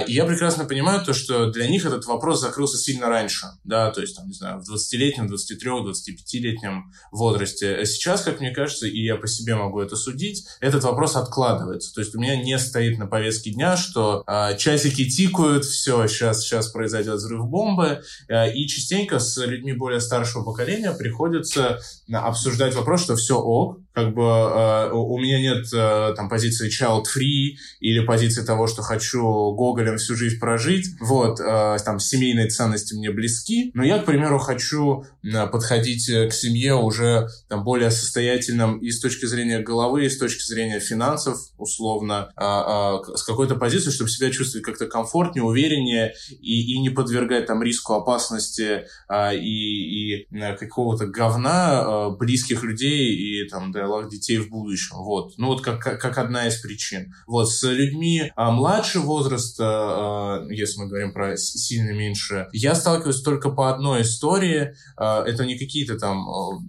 [0.07, 3.91] И я прекрасно понимаю то, что для них них этот вопрос закрылся сильно раньше, да,
[3.91, 7.75] то есть, там, не знаю, в 20-летнем, 23 25-летнем возрасте.
[7.75, 11.93] А сейчас, как мне кажется, и я по себе могу это судить, этот вопрос откладывается.
[11.93, 16.41] То есть у меня не стоит на повестке дня, что э, часики тикают, все, сейчас,
[16.41, 21.79] сейчас произойдет взрыв бомбы, э, и частенько с людьми более старшего поколения приходится
[22.11, 27.03] обсуждать вопрос, что все ок, как бы э, у меня нет э, там позиции child
[27.03, 32.93] free или позиции того, что хочу Гоголем всю жизнь прожить, вот, э, там семейные ценности
[32.93, 37.91] мне близки, но я, к примеру, хочу э, подходить э, к семье уже там более
[37.91, 43.23] состоятельным и с точки зрения головы, и с точки зрения финансов, условно, э, э, с
[43.23, 48.85] какой-то позиции, чтобы себя чувствовать как-то комфортнее, увереннее и, и не подвергать там риску опасности
[49.09, 54.49] э, и, и э, какого-то говна э, близких людей и там, да, диалог детей в
[54.49, 54.97] будущем.
[54.97, 55.33] Вот.
[55.37, 57.13] Ну вот как, как одна из причин.
[57.27, 63.21] Вот с людьми а, младшего возраста, а, если мы говорим про сильно меньше, я сталкиваюсь
[63.21, 64.75] только по одной истории.
[64.97, 66.59] А, это не какие-то там а,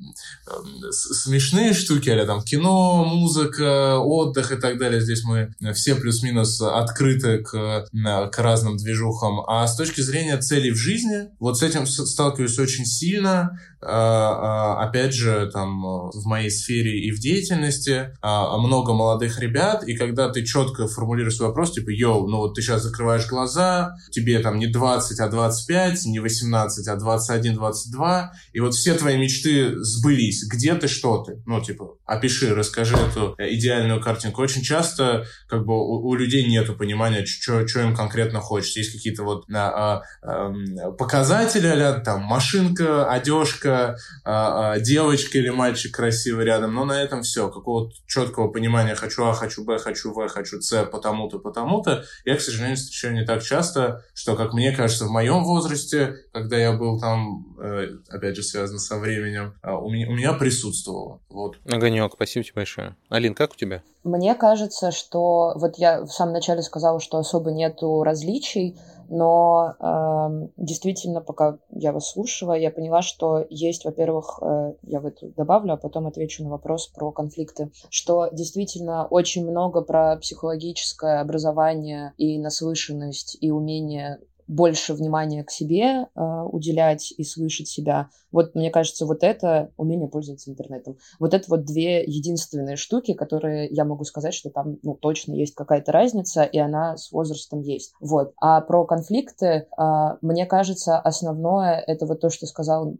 [0.91, 5.01] смешные штуки, а там кино, музыка, отдых и так далее.
[5.01, 9.41] Здесь мы все плюс-минус открыты к, к разным движухам.
[9.47, 13.59] А с точки зрения целей в жизни, вот с этим сталкиваюсь очень сильно.
[13.85, 19.85] А, а, опять же, там в моей сфере и в деятельности а, много молодых ребят,
[19.85, 24.39] и когда ты четко формулируешь вопрос, типа, йоу, ну вот ты сейчас закрываешь глаза, тебе
[24.39, 29.75] там не 20, а 25, не 18, а 21, 22, и вот все твои мечты
[29.83, 30.47] сбылись.
[30.49, 31.43] Где ты, что ты?
[31.47, 34.43] Ну, типа, опиши, расскажи эту идеальную картинку.
[34.43, 38.81] Очень часто как бы у, у людей нету понимания, что им конкретно хочется.
[38.81, 40.53] Есть какие-то вот а, а,
[40.93, 47.23] показатели, а там машинка, одежка, а, а, девочка или мальчик красивый рядом, но на этом
[47.23, 47.49] все.
[47.49, 52.05] Какого-то четкого понимания хочу А, хочу Б, хочу В, хочу С, потому-то, потому-то.
[52.25, 56.57] Я, к сожалению, встречаю не так часто, что, как мне кажется, в моем возрасте, когда
[56.57, 61.21] я был там, э, опять же, связано со временем, а, у меня, у меня присутствовало.
[61.29, 61.57] Вот.
[61.71, 62.97] Огонек, спасибо тебе большое.
[63.09, 63.83] Алин, как у тебя?
[64.05, 68.77] Мне кажется, что вот я в самом начале сказала, что особо нету различий,
[69.15, 75.07] Но э, действительно, пока я вас слушала, я поняла, что есть, во-первых, э, я в
[75.07, 81.21] это добавлю, а потом отвечу на вопрос про конфликты, что действительно очень много про психологическое
[81.21, 84.19] образование и наслышанность и умение
[84.53, 88.11] больше внимания к себе э, уделять и слышать себя.
[88.31, 90.99] Вот, мне кажется, вот это умение пользоваться интернетом.
[91.19, 95.55] Вот это вот две единственные штуки, которые я могу сказать, что там, ну, точно есть
[95.55, 97.93] какая-то разница, и она с возрастом есть.
[98.01, 98.35] Вот.
[98.41, 102.97] А про конфликты, э, мне кажется, основное это вот то, что сказал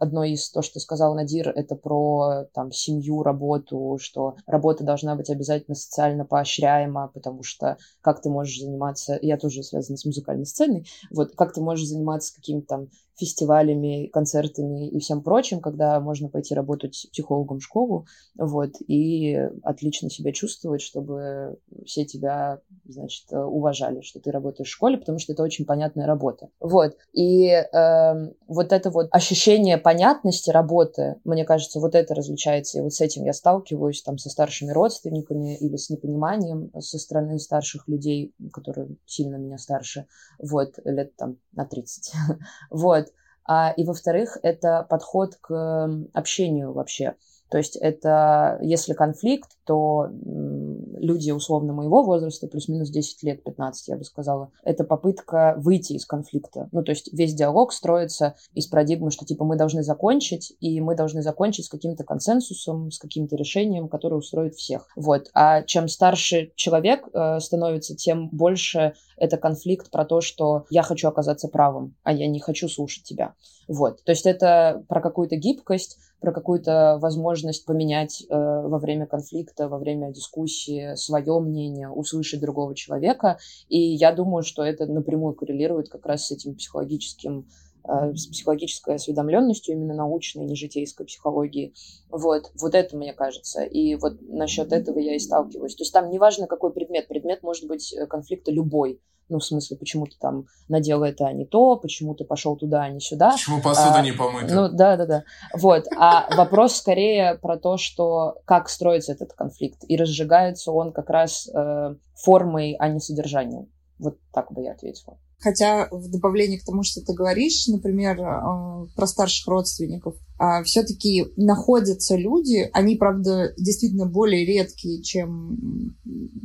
[0.00, 5.30] одно из то, что сказал Надир, это про там семью, работу, что работа должна быть
[5.30, 10.88] обязательно социально поощряема, потому что как ты можешь заниматься, я тоже связана с музыкальной сценой,
[11.10, 12.88] вот как ты можешь заниматься каким-то там
[13.20, 18.06] фестивалями, концертами и всем прочим, когда можно пойти работать психологом в школу,
[18.36, 24.96] вот, и отлично себя чувствовать, чтобы все тебя, значит, уважали, что ты работаешь в школе,
[24.96, 26.48] потому что это очень понятная работа.
[26.60, 26.96] Вот.
[27.12, 32.78] И э, вот это вот ощущение понятности работы, мне кажется, вот это различается.
[32.78, 37.38] И вот с этим я сталкиваюсь там со старшими родственниками или с непониманием со стороны
[37.38, 40.06] старших людей, которые сильно меня старше,
[40.38, 42.12] вот, лет там на 30.
[42.70, 43.09] вот.
[43.44, 47.14] А, и, во-вторых, это подход к общению вообще.
[47.50, 53.96] То есть это, если конфликт, то люди условно моего возраста, плюс-минус 10 лет, 15, я
[53.96, 56.68] бы сказала, это попытка выйти из конфликта.
[56.72, 60.94] Ну, то есть весь диалог строится из парадигмы, что типа мы должны закончить, и мы
[60.94, 64.88] должны закончить с каким-то консенсусом, с каким-то решением, которое устроит всех.
[64.94, 65.30] Вот.
[65.34, 71.08] А чем старше человек э, становится, тем больше это конфликт про то, что я хочу
[71.08, 73.34] оказаться правым, а я не хочу слушать тебя.
[73.68, 74.02] Вот.
[74.02, 79.78] То есть это про какую-то гибкость, про какую-то возможность поменять э, во время конфликта, во
[79.78, 83.38] время дискуссии свое мнение, услышать другого человека.
[83.68, 87.46] И я думаю, что это напрямую коррелирует как раз с этим психологическим
[87.84, 91.74] с психологической осведомленностью, именно научной, не житейской психологии.
[92.10, 93.62] Вот, вот это мне кажется.
[93.62, 95.74] И вот насчет этого я и сталкиваюсь.
[95.74, 97.08] То есть там неважно, какой предмет.
[97.08, 99.00] Предмет может быть э, конфликта любой.
[99.30, 102.82] Ну, в смысле, почему ты там надел это, а не то, почему ты пошел туда,
[102.82, 103.30] а не сюда.
[103.30, 104.52] Почему посуда а, не помыта.
[104.52, 105.24] Ну, да, да, да.
[105.54, 105.84] Вот.
[105.96, 109.84] А вопрос скорее про то, что как строится этот конфликт.
[109.86, 113.70] И разжигается он как раз э, формой, а не содержанием.
[114.00, 115.16] Вот так бы я ответила.
[115.40, 120.16] Хотя в добавлении к тому, что ты говоришь, например, э, про старших родственников,
[120.64, 125.96] все-таки находятся люди, они, правда, действительно более редкие, чем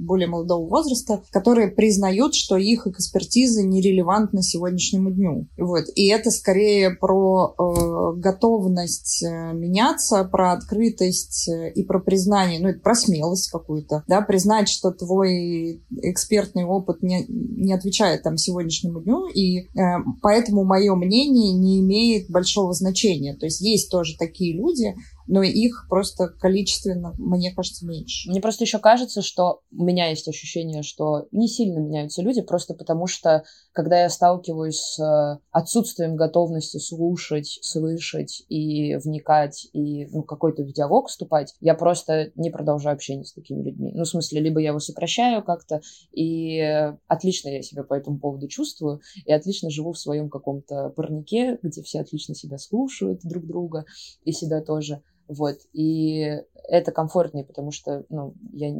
[0.05, 5.47] более молодого возраста, которые признают, что их экспертиза нерелевантна сегодняшнему дню.
[5.57, 5.85] Вот.
[5.95, 12.69] И это скорее про э, готовность э, меняться, про открытость э, и про признание, ну,
[12.69, 19.01] это про смелость какую-то, да, признать, что твой экспертный опыт не, не отвечает там сегодняшнему
[19.01, 19.67] дню, и э,
[20.21, 23.35] поэтому мое мнение не имеет большого значения.
[23.35, 24.95] То есть есть есть тоже такие люди,
[25.27, 28.29] но их просто количественно, мне кажется, меньше.
[28.29, 32.73] Мне просто еще кажется, что у меня есть ощущение, что не сильно меняются люди, просто
[32.73, 40.23] потому что, когда я сталкиваюсь с э, отсутствием готовности слушать, слышать и вникать, и ну,
[40.23, 43.91] какой-то в диалог вступать, я просто не продолжаю общение с такими людьми.
[43.93, 46.61] Ну, в смысле, либо я его сокращаю как-то, и
[47.07, 51.81] отлично я себя по этому поводу чувствую, и отлично живу в своем каком-то парнике, где
[51.81, 53.85] все отлично себя слушают друг друга,
[54.23, 55.01] и себя тоже.
[55.27, 55.57] Вот.
[55.73, 58.73] И это комфортнее, потому что, ну, я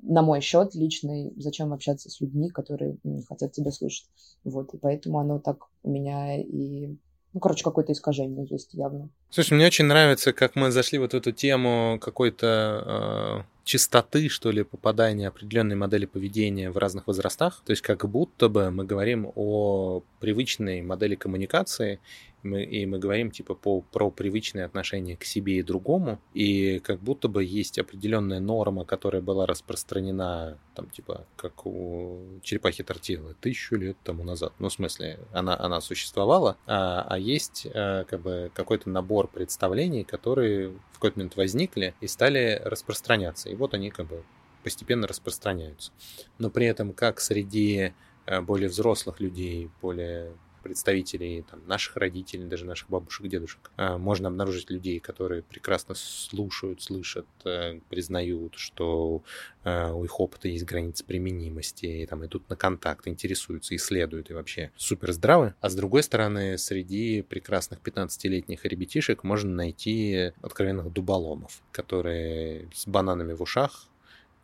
[0.00, 4.06] на мой счет личный, зачем общаться с людьми, которые не хотят тебя слышать.
[4.44, 4.74] Вот.
[4.74, 6.96] И поэтому оно так у меня и
[7.34, 9.08] ну, короче, какое-то искажение есть явно.
[9.30, 14.50] Слушай, мне очень нравится, как мы зашли вот в эту тему какой-то э, чистоты, что
[14.50, 17.62] ли, попадания определенной модели поведения в разных возрастах.
[17.64, 22.00] То есть как будто бы мы говорим о привычной модели коммуникации,
[22.42, 27.00] мы, и мы говорим типа по, про привычные отношения к себе и другому, и как
[27.00, 33.76] будто бы есть определенная норма, которая была распространена, там типа как у черепахи тортилы тысячу
[33.76, 34.52] лет тому назад.
[34.58, 40.04] Ну, в смысле, она, она существовала, а, а есть а, как бы какой-то набор представлений,
[40.04, 43.50] которые в какой-то момент возникли и стали распространяться.
[43.52, 44.24] И вот они как бы
[44.64, 45.92] постепенно распространяются.
[46.38, 47.92] Но при этом как среди
[48.24, 53.70] э, более взрослых людей, более представителей там, наших родителей, даже наших бабушек, дедушек.
[53.76, 59.22] А, можно обнаружить людей, которые прекрасно слушают, слышат, э, признают, что
[59.64, 64.34] э, у их опыта есть границы применимости, и там идут на контакт, интересуются, исследуют и
[64.34, 65.54] вообще супер здравы.
[65.60, 73.32] А с другой стороны, среди прекрасных 15-летних ребятишек можно найти откровенных дуболомов, которые с бананами
[73.32, 73.88] в ушах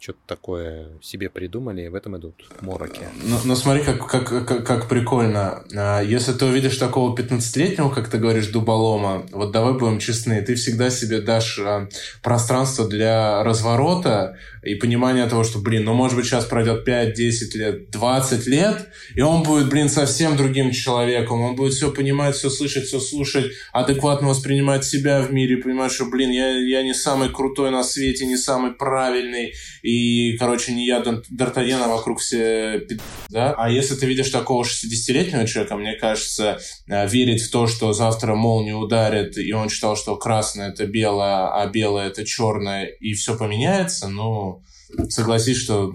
[0.00, 3.00] что-то такое себе придумали, и в этом идут мороки.
[3.24, 5.64] Ну, ну смотри, как, как, как, как прикольно.
[5.74, 10.54] А, если ты увидишь такого 15-летнего, как ты говоришь, дуболома, вот давай будем честны, ты
[10.54, 11.88] всегда себе дашь а,
[12.22, 17.54] пространство для разворота и понимания того, что, блин, ну, может быть, сейчас пройдет 5, 10
[17.56, 22.50] лет, 20 лет, и он будет, блин, совсем другим человеком, он будет все понимать, все
[22.50, 27.30] слышать, все слушать, адекватно воспринимать себя в мире, понимать, что, блин, я, я не самый
[27.30, 29.54] крутой на свете, не самый правильный,
[29.88, 31.00] и, короче, не я
[31.82, 32.86] а вокруг все
[33.30, 33.54] да?
[33.56, 38.34] А если ты видишь такого 60-летнего человека, мне кажется, э, верить в то, что завтра
[38.34, 43.36] молния ударит, и он считал, что красное— это белое, а белое— это черное, и все
[43.36, 44.62] поменяется, ну,
[45.08, 45.92] согласись, что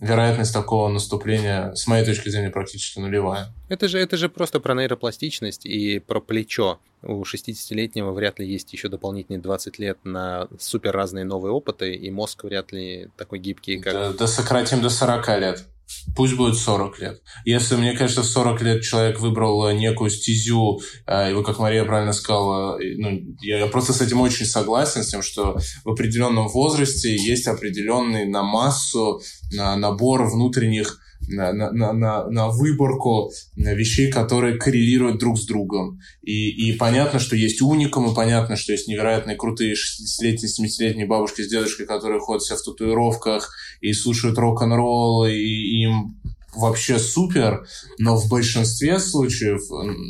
[0.00, 3.52] вероятность такого наступления, с моей точки зрения, практически нулевая.
[3.68, 6.78] Это же, это же просто про нейропластичность и про плечо.
[7.02, 12.10] У 60-летнего вряд ли есть еще дополнительные 20 лет на супер разные новые опыты, и
[12.10, 13.92] мозг вряд ли такой гибкий, как...
[13.92, 15.64] Да, да сократим до 40 лет.
[16.14, 17.22] Пусть будет 40 лет.
[17.44, 21.84] Если, мне кажется, в 40 лет человек выбрал некую стезю, э, и вот как Мария
[21.84, 27.14] правильно сказала, ну, я просто с этим очень согласен, с тем, что в определенном возрасте
[27.14, 29.20] есть определенный на массу
[29.52, 35.98] на набор внутренних на, на, на, на выборку вещей, которые коррелируют друг с другом.
[36.22, 41.48] И, и понятно, что есть уникумы, понятно, что есть невероятные крутые 60-летние, 70-летние бабушки с
[41.48, 46.20] дедушкой, которые ходят все в татуировках и слушают рок-н-ролл, и им
[46.54, 47.66] вообще супер,
[47.98, 49.60] но в большинстве случаев,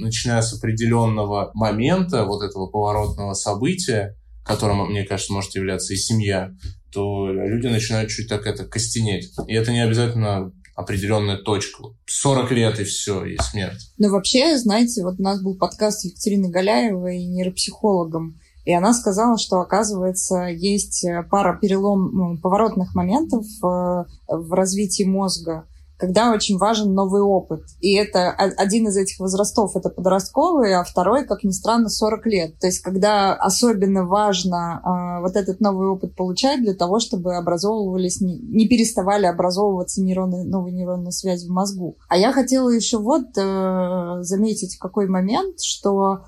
[0.00, 6.52] начиная с определенного момента, вот этого поворотного события, которым, мне кажется, может являться и семья,
[6.92, 9.30] то люди начинают чуть так это костенеть.
[9.48, 11.84] И это не обязательно определенная точка.
[12.06, 13.92] 40 лет и все, и смерть.
[13.98, 19.60] Ну, вообще, знаете, вот у нас был подкаст Екатерины Галяевой, нейропсихологом, и она сказала, что,
[19.60, 27.62] оказывается, есть пара перелом поворотных моментов э, в развитии мозга, когда очень важен новый опыт.
[27.80, 32.58] И это один из этих возрастов, это подростковый, а второй, как ни странно, 40 лет.
[32.58, 38.20] То есть когда особенно важно э, вот этот новый опыт получать для того, чтобы образовывались,
[38.20, 41.98] не, не переставали образовываться нейроны, новые нейронные связи в мозгу.
[42.08, 46.24] А я хотела еще вот э, заметить какой момент, что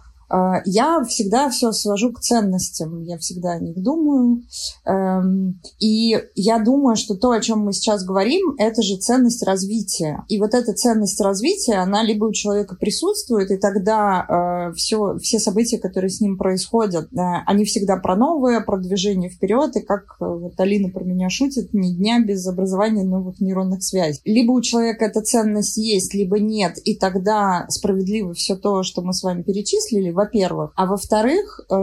[0.65, 4.43] я всегда все свожу к ценностям, я всегда о них думаю.
[4.85, 10.25] Эм, и я думаю, что то, о чем мы сейчас говорим, это же ценность развития.
[10.29, 15.39] И вот эта ценность развития, она либо у человека присутствует, и тогда все, э, все
[15.39, 17.09] события, которые с ним происходят,
[17.47, 21.73] они всегда про новое, про движение вперед, и как э, вот Алина про меня шутит,
[21.73, 24.21] ни дня без образования новых нейронных связей.
[24.25, 29.13] Либо у человека эта ценность есть, либо нет, и тогда справедливо все то, что мы
[29.13, 30.73] с вами перечислили, во-первых.
[30.75, 31.75] А во-вторых, э,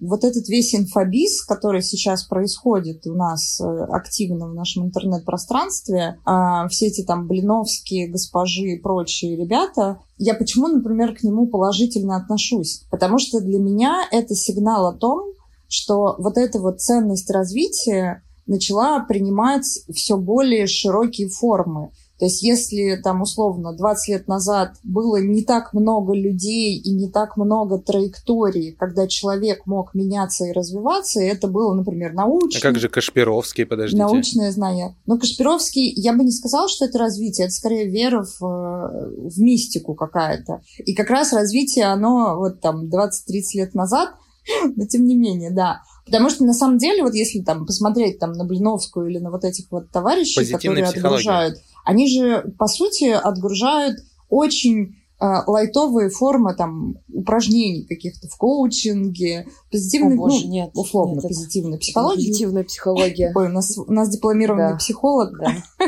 [0.00, 6.68] вот этот весь инфобиз, который сейчас происходит у нас э, активно в нашем интернет-пространстве, э,
[6.70, 12.84] все эти там Блиновские, госпожи и прочие ребята, я почему, например, к нему положительно отношусь?
[12.90, 15.32] Потому что для меня это сигнал о том,
[15.68, 21.90] что вот эта вот ценность развития начала принимать все более широкие формы.
[22.18, 27.08] То есть если там условно 20 лет назад было не так много людей и не
[27.08, 32.60] так много траекторий, когда человек мог меняться и развиваться, и это было, например, научное...
[32.60, 34.02] А как же Кашпировский, подождите?
[34.02, 34.94] Научное знание.
[35.06, 39.94] Но Кашпировский, я бы не сказала, что это развитие, это скорее вера в, в мистику
[39.94, 40.62] какая-то.
[40.78, 43.10] И как раз развитие, оно вот там 20-30
[43.54, 44.10] лет назад,
[44.76, 45.82] но тем не менее, да.
[46.04, 49.44] Потому что на самом деле, вот если там посмотреть там на Блиновскую или на вот
[49.44, 56.96] этих вот товарищей, которые отгружают, они же, по сути, отгружают очень э, лайтовые формы там
[57.12, 62.28] упражнений каких-то в коучинге, позитивной, О, боже, ну, нет, условно, нет, позитивной психологии.
[62.28, 63.32] Позитивная психология.
[63.34, 64.76] Ой, у нас, у нас дипломированный да.
[64.76, 65.38] психолог.
[65.38, 65.54] Да.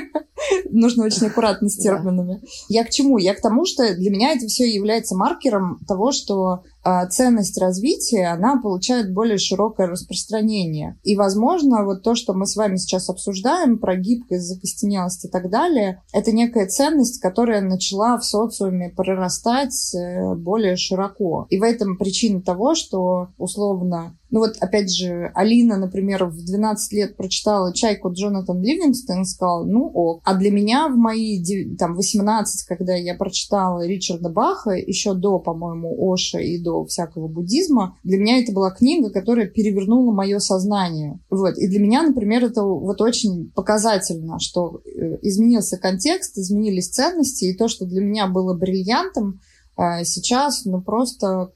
[0.70, 2.40] Нужно очень аккуратно с терминами.
[2.40, 2.48] Да.
[2.68, 3.18] Я к чему?
[3.18, 6.62] Я к тому, что для меня это все является маркером того, что
[7.10, 10.98] ценность развития, она получает более широкое распространение.
[11.02, 15.50] И, возможно, вот то, что мы с вами сейчас обсуждаем про гибкость, закостенелость и так
[15.50, 21.46] далее, это некая ценность, которая начала в социуме прорастать э, более широко.
[21.50, 26.92] И в этом причина того, что, условно, ну вот, опять же, Алина, например, в 12
[26.92, 30.22] лет прочитала «Чайку» Джонатан Ливингстон сказала, ну ок.
[30.24, 31.42] А для меня в мои
[31.76, 37.96] там, 18, когда я прочитала Ричарда Баха, еще до, по-моему, Оша и до всякого буддизма,
[38.02, 41.20] для меня это была книга, которая перевернула мое сознание.
[41.30, 41.56] Вот.
[41.56, 47.56] И для меня, например, это вот очень показательно, что э, изменился контекст, изменились ценности, и
[47.56, 49.40] то, что для меня было бриллиантом,
[49.76, 51.52] э, сейчас, ну, просто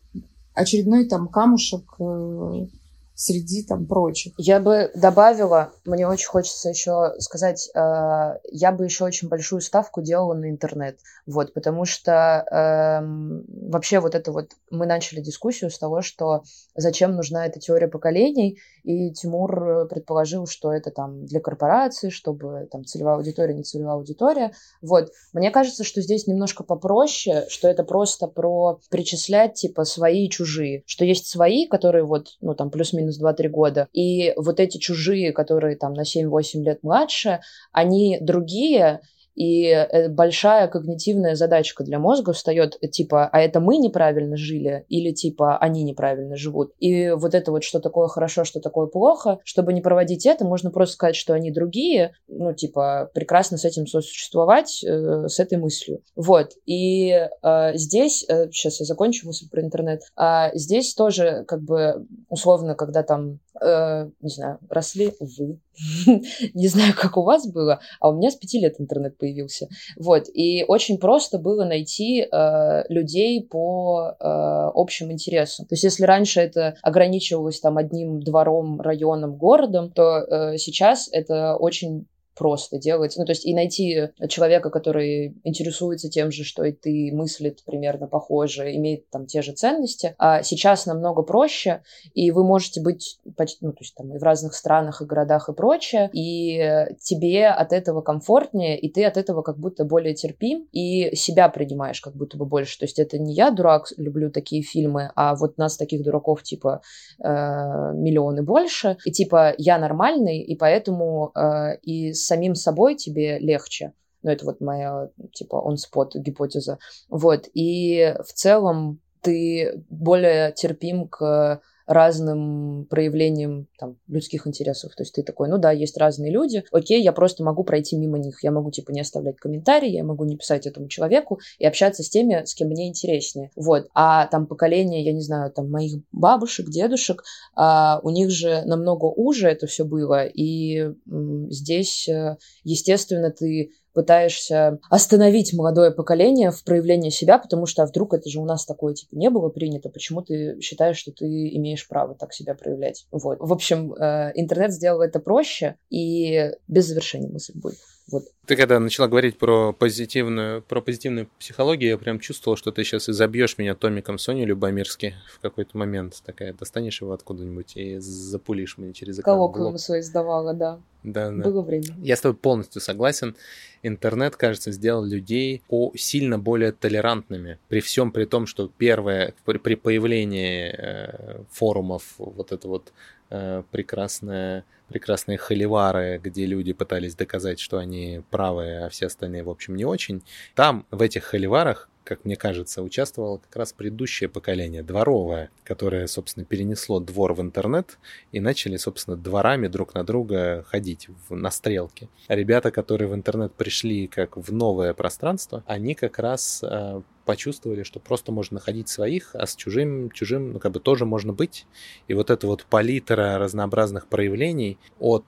[0.59, 2.67] очередной там камушек э,
[3.15, 4.33] среди там прочих.
[4.37, 10.03] Я бы добавила, мне очень хочется еще сказать, э, я бы еще очень большую ставку
[10.03, 12.13] делала на интернет, вот, потому что
[12.49, 16.45] э, вообще вот это вот, мы начали дискуссию с того, что
[16.77, 22.87] зачем нужна эта теория поколений, и Тимур предположил, что это там для корпорации, чтобы там
[22.87, 25.11] целевая аудитория, не целевая аудитория, вот.
[25.35, 30.85] Мне кажется, что здесь немножко попроще, что это просто про причислять, типа, свои и чужие,
[30.87, 33.89] что есть свои, которые вот, ну, там, плюс-минус 2-3 года.
[33.93, 37.41] И вот эти чужие, которые там на 7-8 лет младше,
[37.73, 39.03] они другие,
[39.39, 45.13] и э, большая когнитивная задачка для мозга встает, типа, а это мы неправильно жили, или
[45.13, 46.73] типа они неправильно живут.
[46.81, 50.73] И вот это вот, что такое хорошо, что такое плохо, чтобы не проводить это, можно
[50.73, 56.03] просто сказать, что они другие, ну, типа, прекрасно с этим сосуществовать, э, с этой мыслью.
[56.17, 56.55] Вот.
[56.67, 62.09] И э, здесь, э, сейчас я закончу мысль про интернет, э, здесь тоже, как бы,
[62.29, 65.59] условно, когда там э, не знаю, росли вы.
[66.55, 69.69] не знаю, как у вас было, а у меня с пяти лет интернет появился.
[69.97, 75.67] Вот, и очень просто было найти э, людей по э, общим интересам.
[75.67, 81.57] То есть, если раньше это ограничивалось там одним двором, районом, городом, то э, сейчас это
[81.57, 82.07] очень
[82.39, 83.15] просто делать.
[83.17, 88.07] Ну, то есть и найти человека, который интересуется тем же, что и ты, мыслит примерно
[88.07, 90.15] похоже, имеет там те же ценности.
[90.19, 91.83] А сейчас намного проще,
[92.15, 95.49] и вы можете быть почти, ну, то есть там и в разных странах, и городах,
[95.49, 100.69] и прочее, и тебе от этого комфортнее, и ты от этого как будто более терпим,
[100.73, 102.79] и себя принимаешь как будто бы больше.
[102.79, 106.83] То есть это не я дурак, люблю такие фильмы, а вот нас таких дураков типа
[107.19, 113.39] э, миллионы больше, и типа я нормальный, и поэтому э, и с самим собой тебе
[113.39, 113.93] легче.
[114.23, 116.79] Ну, это вот моя, типа, он-спот гипотеза.
[117.09, 117.49] Вот.
[117.55, 124.95] И в целом ты более терпим к разным проявлениям там, людских интересов.
[124.95, 128.19] То есть ты такой, ну да, есть разные люди, окей, я просто могу пройти мимо
[128.19, 128.45] них.
[128.45, 132.11] Я могу, типа, не оставлять комментарии, я могу не писать этому человеку и общаться с
[132.11, 133.51] теми, с кем мне интереснее.
[133.57, 133.89] Вот.
[133.95, 137.25] А там поколение, я не знаю, там моих бабушек, дедушек,
[137.57, 140.27] а, у них же намного уже это все было.
[140.27, 147.83] И м, здесь, э, естественно, ты пытаешься остановить молодое поколение в проявлении себя, потому что
[147.83, 151.13] а вдруг это же у нас такое типа не было принято, почему ты считаешь, что
[151.13, 153.07] ты имеешь право так себя проявлять.
[153.11, 153.39] Вот.
[153.41, 157.79] В общем, э, интернет сделал это проще и без завершения мысль будет.
[158.11, 158.25] Вот.
[158.47, 163.09] Ты когда начала говорить про позитивную, про позитивную психологию, я прям чувствовал, что ты сейчас
[163.09, 166.23] изобьешь меня томиком Сони Любомирски в какой-то момент.
[166.25, 169.37] Такая, достанешь его откуда-нибудь и запулишь мне через экран.
[169.37, 170.81] Колоквиум свой сдавала, да.
[171.03, 171.45] Да, да.
[171.45, 171.95] Было время.
[171.99, 173.37] Я с тобой полностью согласен.
[173.83, 175.63] Интернет, кажется, сделал людей
[175.95, 177.59] сильно более толерантными.
[177.69, 182.93] При всем при том, что первое, при, при появлении э, форумов, вот это вот
[183.31, 189.51] э, прекрасное прекрасные холивары, где люди пытались доказать, что они правые, а все остальные, в
[189.51, 190.23] общем, не очень.
[190.55, 196.47] Там, в этих холиварах, как мне кажется, участвовало как раз предыдущее поколение, дворовое, которое, собственно,
[196.47, 197.99] перенесло двор в интернет
[198.33, 202.09] и начали, собственно, дворами друг на друга ходить в, на стрелке.
[202.27, 207.83] А ребята, которые в интернет пришли как в новое пространство, они как раз э, почувствовали,
[207.83, 211.67] что просто можно находить своих, а с чужим, чужим, ну, как бы тоже можно быть.
[212.07, 215.27] И вот эта вот палитра разнообразных проявлений от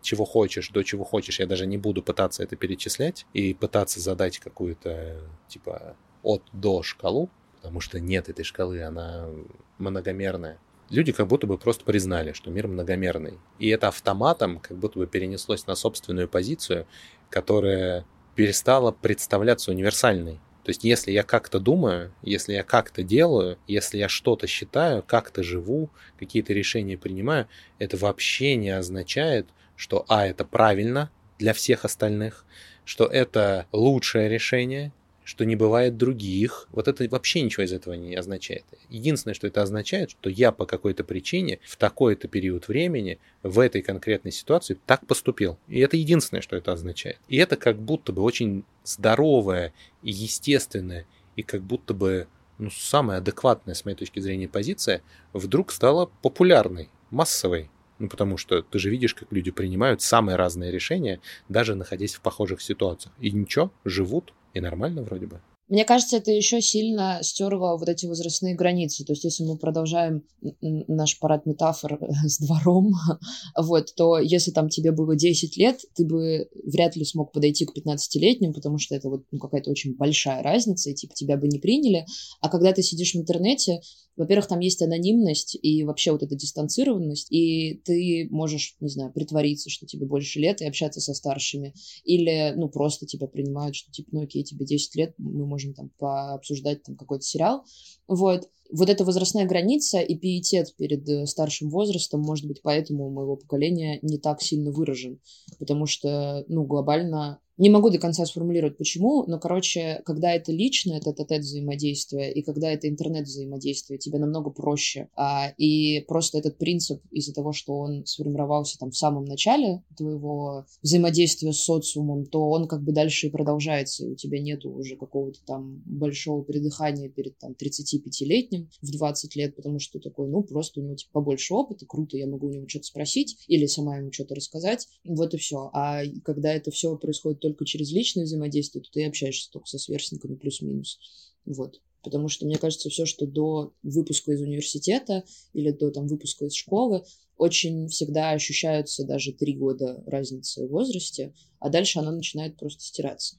[0.00, 4.38] чего хочешь, до чего хочешь, я даже не буду пытаться это перечислять и пытаться задать
[4.38, 9.28] какую-то, типа, от до шкалу, потому что нет этой шкалы, она
[9.76, 10.58] многомерная.
[10.88, 13.38] Люди как будто бы просто признали, что мир многомерный.
[13.58, 16.86] И это автоматом как будто бы перенеслось на собственную позицию,
[17.28, 20.40] которая перестала представляться универсальной.
[20.64, 25.42] То есть, если я как-то думаю, если я как-то делаю, если я что-то считаю, как-то
[25.42, 27.48] живу, какие-то решения принимаю,
[27.78, 29.46] это вообще не означает,
[29.76, 32.46] что А это правильно для всех остальных,
[32.86, 34.92] что это лучшее решение,
[35.24, 36.68] что не бывает других.
[36.70, 38.64] Вот это вообще ничего из этого не означает.
[38.90, 43.82] Единственное, что это означает, что я по какой-то причине в такой-то период времени в этой
[43.82, 45.58] конкретной ситуации так поступил.
[45.66, 47.18] И это единственное, что это означает.
[47.28, 49.72] И это как будто бы очень здоровая
[50.02, 51.06] и естественная,
[51.36, 55.02] и как будто бы ну, самая адекватная, с моей точки зрения, позиция
[55.32, 57.70] вдруг стала популярной, массовой.
[57.98, 62.20] Ну, потому что ты же видишь, как люди принимают самые разные решения, даже находясь в
[62.20, 63.14] похожих ситуациях.
[63.20, 65.40] И ничего, живут, и нормально вроде бы.
[65.68, 69.04] Мне кажется, это еще сильно стерло вот эти возрастные границы.
[69.04, 70.24] То есть, если мы продолжаем
[70.60, 72.92] наш парад метафор с двором,
[73.56, 77.76] вот, то если там тебе было 10 лет, ты бы вряд ли смог подойти к
[77.76, 81.58] 15-летним, потому что это вот ну, какая-то очень большая разница, и типа тебя бы не
[81.58, 82.04] приняли.
[82.40, 83.80] А когда ты сидишь в интернете,
[84.16, 89.70] во-первых, там есть анонимность и вообще вот эта дистанцированность, и ты можешь, не знаю, притвориться,
[89.70, 91.74] что тебе больше лет, и общаться со старшими.
[92.04, 95.90] Или, ну, просто тебя принимают, что, типа, ну, окей, тебе 10 лет, мы можем там
[95.98, 97.64] пообсуждать там какой-то сериал.
[98.08, 98.48] Вот.
[98.70, 103.36] Вот эта возрастная граница и пиетет перед э, старшим возрастом, может быть, поэтому у моего
[103.36, 105.20] поколения не так сильно выражен.
[105.58, 110.98] Потому что, ну, глобально не могу до конца сформулировать, почему, но, короче, когда это личное,
[110.98, 115.08] это тет взаимодействие, и когда это интернет-взаимодействие, тебе намного проще.
[115.16, 120.66] А, и просто этот принцип из-за того, что он сформировался там в самом начале твоего
[120.82, 124.96] взаимодействия с социумом, то он как бы дальше и продолжается, и у тебя нету уже
[124.96, 130.80] какого-то там большого придыхания перед там 35-летним в 20 лет, потому что такой, ну, просто
[130.80, 134.12] у него типа побольше опыта, круто, я могу у него что-то спросить или сама ему
[134.12, 135.70] что-то рассказать, вот и все.
[135.72, 140.34] А когда это все происходит только через личное взаимодействие, то ты общаешься только со сверстниками
[140.34, 140.98] плюс-минус.
[141.44, 141.82] Вот.
[142.02, 146.54] Потому что, мне кажется, все, что до выпуска из университета или до там, выпуска из
[146.54, 147.04] школы,
[147.36, 153.36] очень всегда ощущаются даже три года разницы в возрасте, а дальше она начинает просто стираться.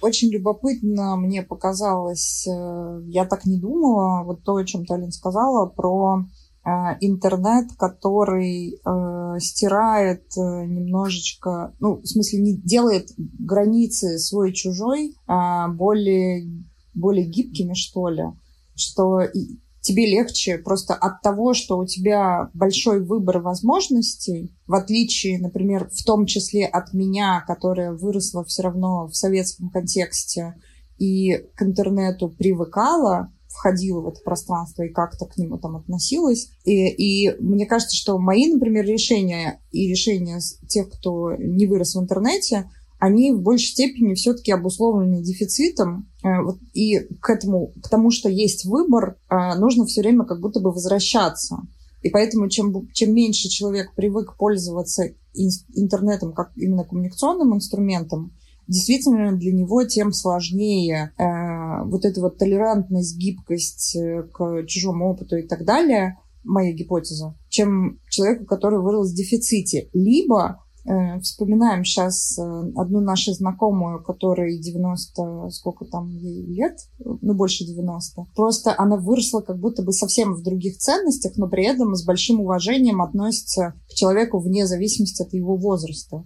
[0.00, 5.66] Очень любопытно мне показалось, э, я так не думала, вот то, о чем Талин сказала,
[5.66, 6.24] про
[7.00, 16.64] интернет, который э, стирает э, немножечко, ну, в смысле, не делает границы свой-чужой э, более,
[16.92, 18.24] более гибкими, что ли,
[18.74, 19.22] что
[19.80, 26.04] тебе легче просто от того, что у тебя большой выбор возможностей, в отличие, например, в
[26.04, 30.54] том числе от меня, которая выросла все равно в советском контексте
[30.98, 36.50] и к интернету привыкала, входила в это пространство и как-то к нему там относилась.
[36.64, 42.00] И, и мне кажется, что мои, например, решения и решения тех, кто не вырос в
[42.00, 46.08] интернете, они в большей степени все-таки обусловлены дефицитом.
[46.22, 46.28] Э,
[46.74, 50.70] и к этому, к тому, что есть выбор, э, нужно все время как будто бы
[50.70, 51.62] возвращаться.
[52.02, 58.32] И поэтому чем, чем меньше человек привык пользоваться интернетом как именно коммуникационным инструментом,
[58.66, 61.24] действительно для него тем сложнее э,
[61.84, 68.00] вот эта вот толерантность, гибкость э, к чужому опыту и так далее, моя гипотеза, чем
[68.08, 69.88] человеку, который вырос в дефиците.
[69.92, 72.42] Либо э, вспоминаем сейчас э,
[72.76, 78.26] одну нашу знакомую, которой 90, сколько там ей лет, ну, больше 90.
[78.34, 82.40] Просто она выросла как будто бы совсем в других ценностях, но при этом с большим
[82.40, 86.24] уважением относится к человеку вне зависимости от его возраста.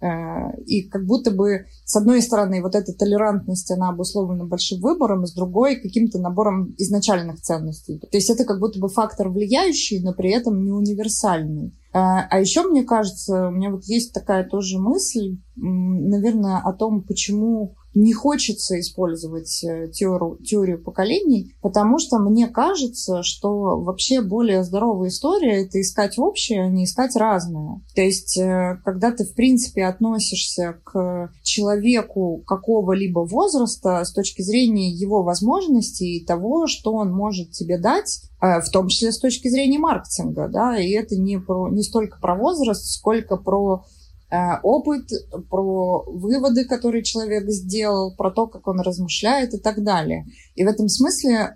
[0.00, 5.26] Э, и как будто бы, с одной стороны, вот эта толерантность, она обусловлена большим выбором,
[5.26, 7.98] с другой каким-то набором изначальных ценностей.
[7.98, 11.68] То есть это как будто бы фактор влияющий, но при этом не универсальный.
[11.92, 17.02] Э, а еще, мне кажется, у меня вот есть такая тоже мысль, наверное, о том,
[17.02, 24.64] почему не хочется использовать э, теорию, теорию поколений, потому что мне кажется, что вообще более
[24.64, 27.80] здоровая история— это искать общее, а не искать разное.
[27.94, 34.90] То есть, э, когда ты, в принципе, относишься к человеку какого-либо возраста с точки зрения
[34.90, 39.48] его возможностей и того, что он может тебе дать, э, в том числе с точки
[39.48, 43.86] зрения маркетинга, да, и это не, про, не столько про возраст, сколько про
[44.30, 45.08] опыт,
[45.50, 50.26] про выводы, которые человек сделал, про то, как он размышляет и так далее.
[50.54, 51.54] И в этом смысле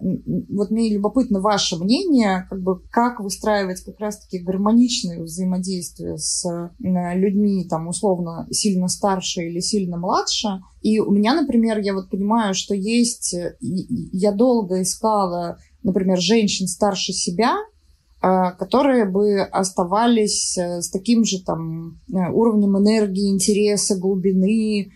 [0.49, 6.71] вот мне любопытно ваше мнение, как бы как выстраивать как раз-таки гармоничное взаимодействие с э,
[6.79, 10.61] людьми, там, условно, сильно старше или сильно младше.
[10.81, 13.35] И у меня, например, я вот понимаю, что есть...
[13.61, 17.80] Я долго искала, например, женщин старше себя, Э,
[18.21, 24.93] которые бы оставались э, с таким же там э, уровнем энергии, интереса, глубины,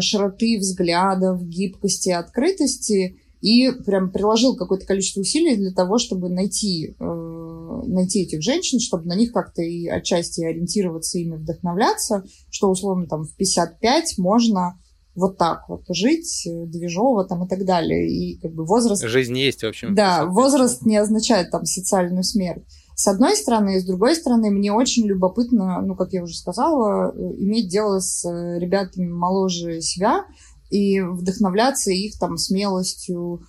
[0.00, 8.22] широты взглядов, гибкости, открытости, и прям приложил какое-то количество усилий для того, чтобы найти, найти
[8.22, 13.36] этих женщин, чтобы на них как-то и отчасти ориентироваться, ими вдохновляться, что условно там в
[13.36, 14.76] 55 можно
[15.14, 18.10] вот так вот жить, э, движово там и так далее.
[18.10, 19.04] И как бы возраст...
[19.04, 19.94] Жизнь есть, в общем.
[19.94, 22.64] Да, возраст не означает там социальную смерть.
[22.96, 27.12] С одной стороны, и с другой стороны, мне очень любопытно, ну, как я уже сказала,
[27.12, 30.24] э, иметь дело с э, ребятами моложе себя
[30.70, 33.42] и вдохновляться их там смелостью,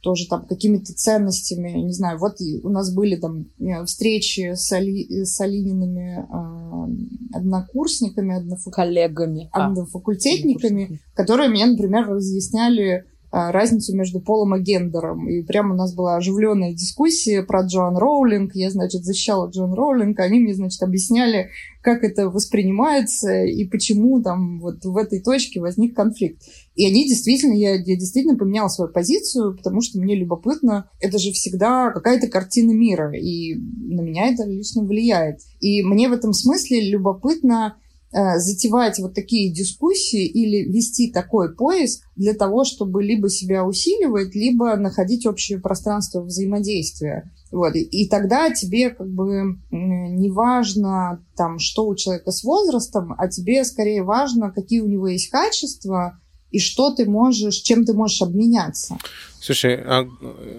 [0.00, 3.46] тоже там какими-то ценностями, не знаю, вот у нас были там
[3.86, 8.70] встречи с, Али, с Алиниными э, однокурсниками, однофу...
[8.70, 15.28] коллегами, а, однофакультетниками, а, которые мне, например, разъясняли разницу между полом и гендером.
[15.28, 18.54] И прямо у нас была оживленная дискуссия про Джоан Роулинг.
[18.54, 20.18] Я, значит, защищала Джоан Роулинг.
[20.20, 21.50] Они мне, значит, объясняли,
[21.82, 26.42] как это воспринимается и почему там вот в этой точке возник конфликт.
[26.74, 31.32] И они действительно, я, я действительно поменяла свою позицию, потому что мне любопытно, это же
[31.32, 35.40] всегда какая-то картина мира, и на меня это лично влияет.
[35.60, 37.76] И мне в этом смысле любопытно,
[38.10, 44.76] затевать вот такие дискуссии или вести такой поиск для того, чтобы либо себя усиливать, либо
[44.76, 47.30] находить общее пространство взаимодействия.
[47.50, 47.74] Вот.
[47.74, 53.64] И, тогда тебе как бы не важно, там, что у человека с возрастом, а тебе
[53.64, 56.18] скорее важно, какие у него есть качества,
[56.50, 58.96] и что ты можешь, чем ты можешь обменяться.
[59.40, 60.02] Слушай, а,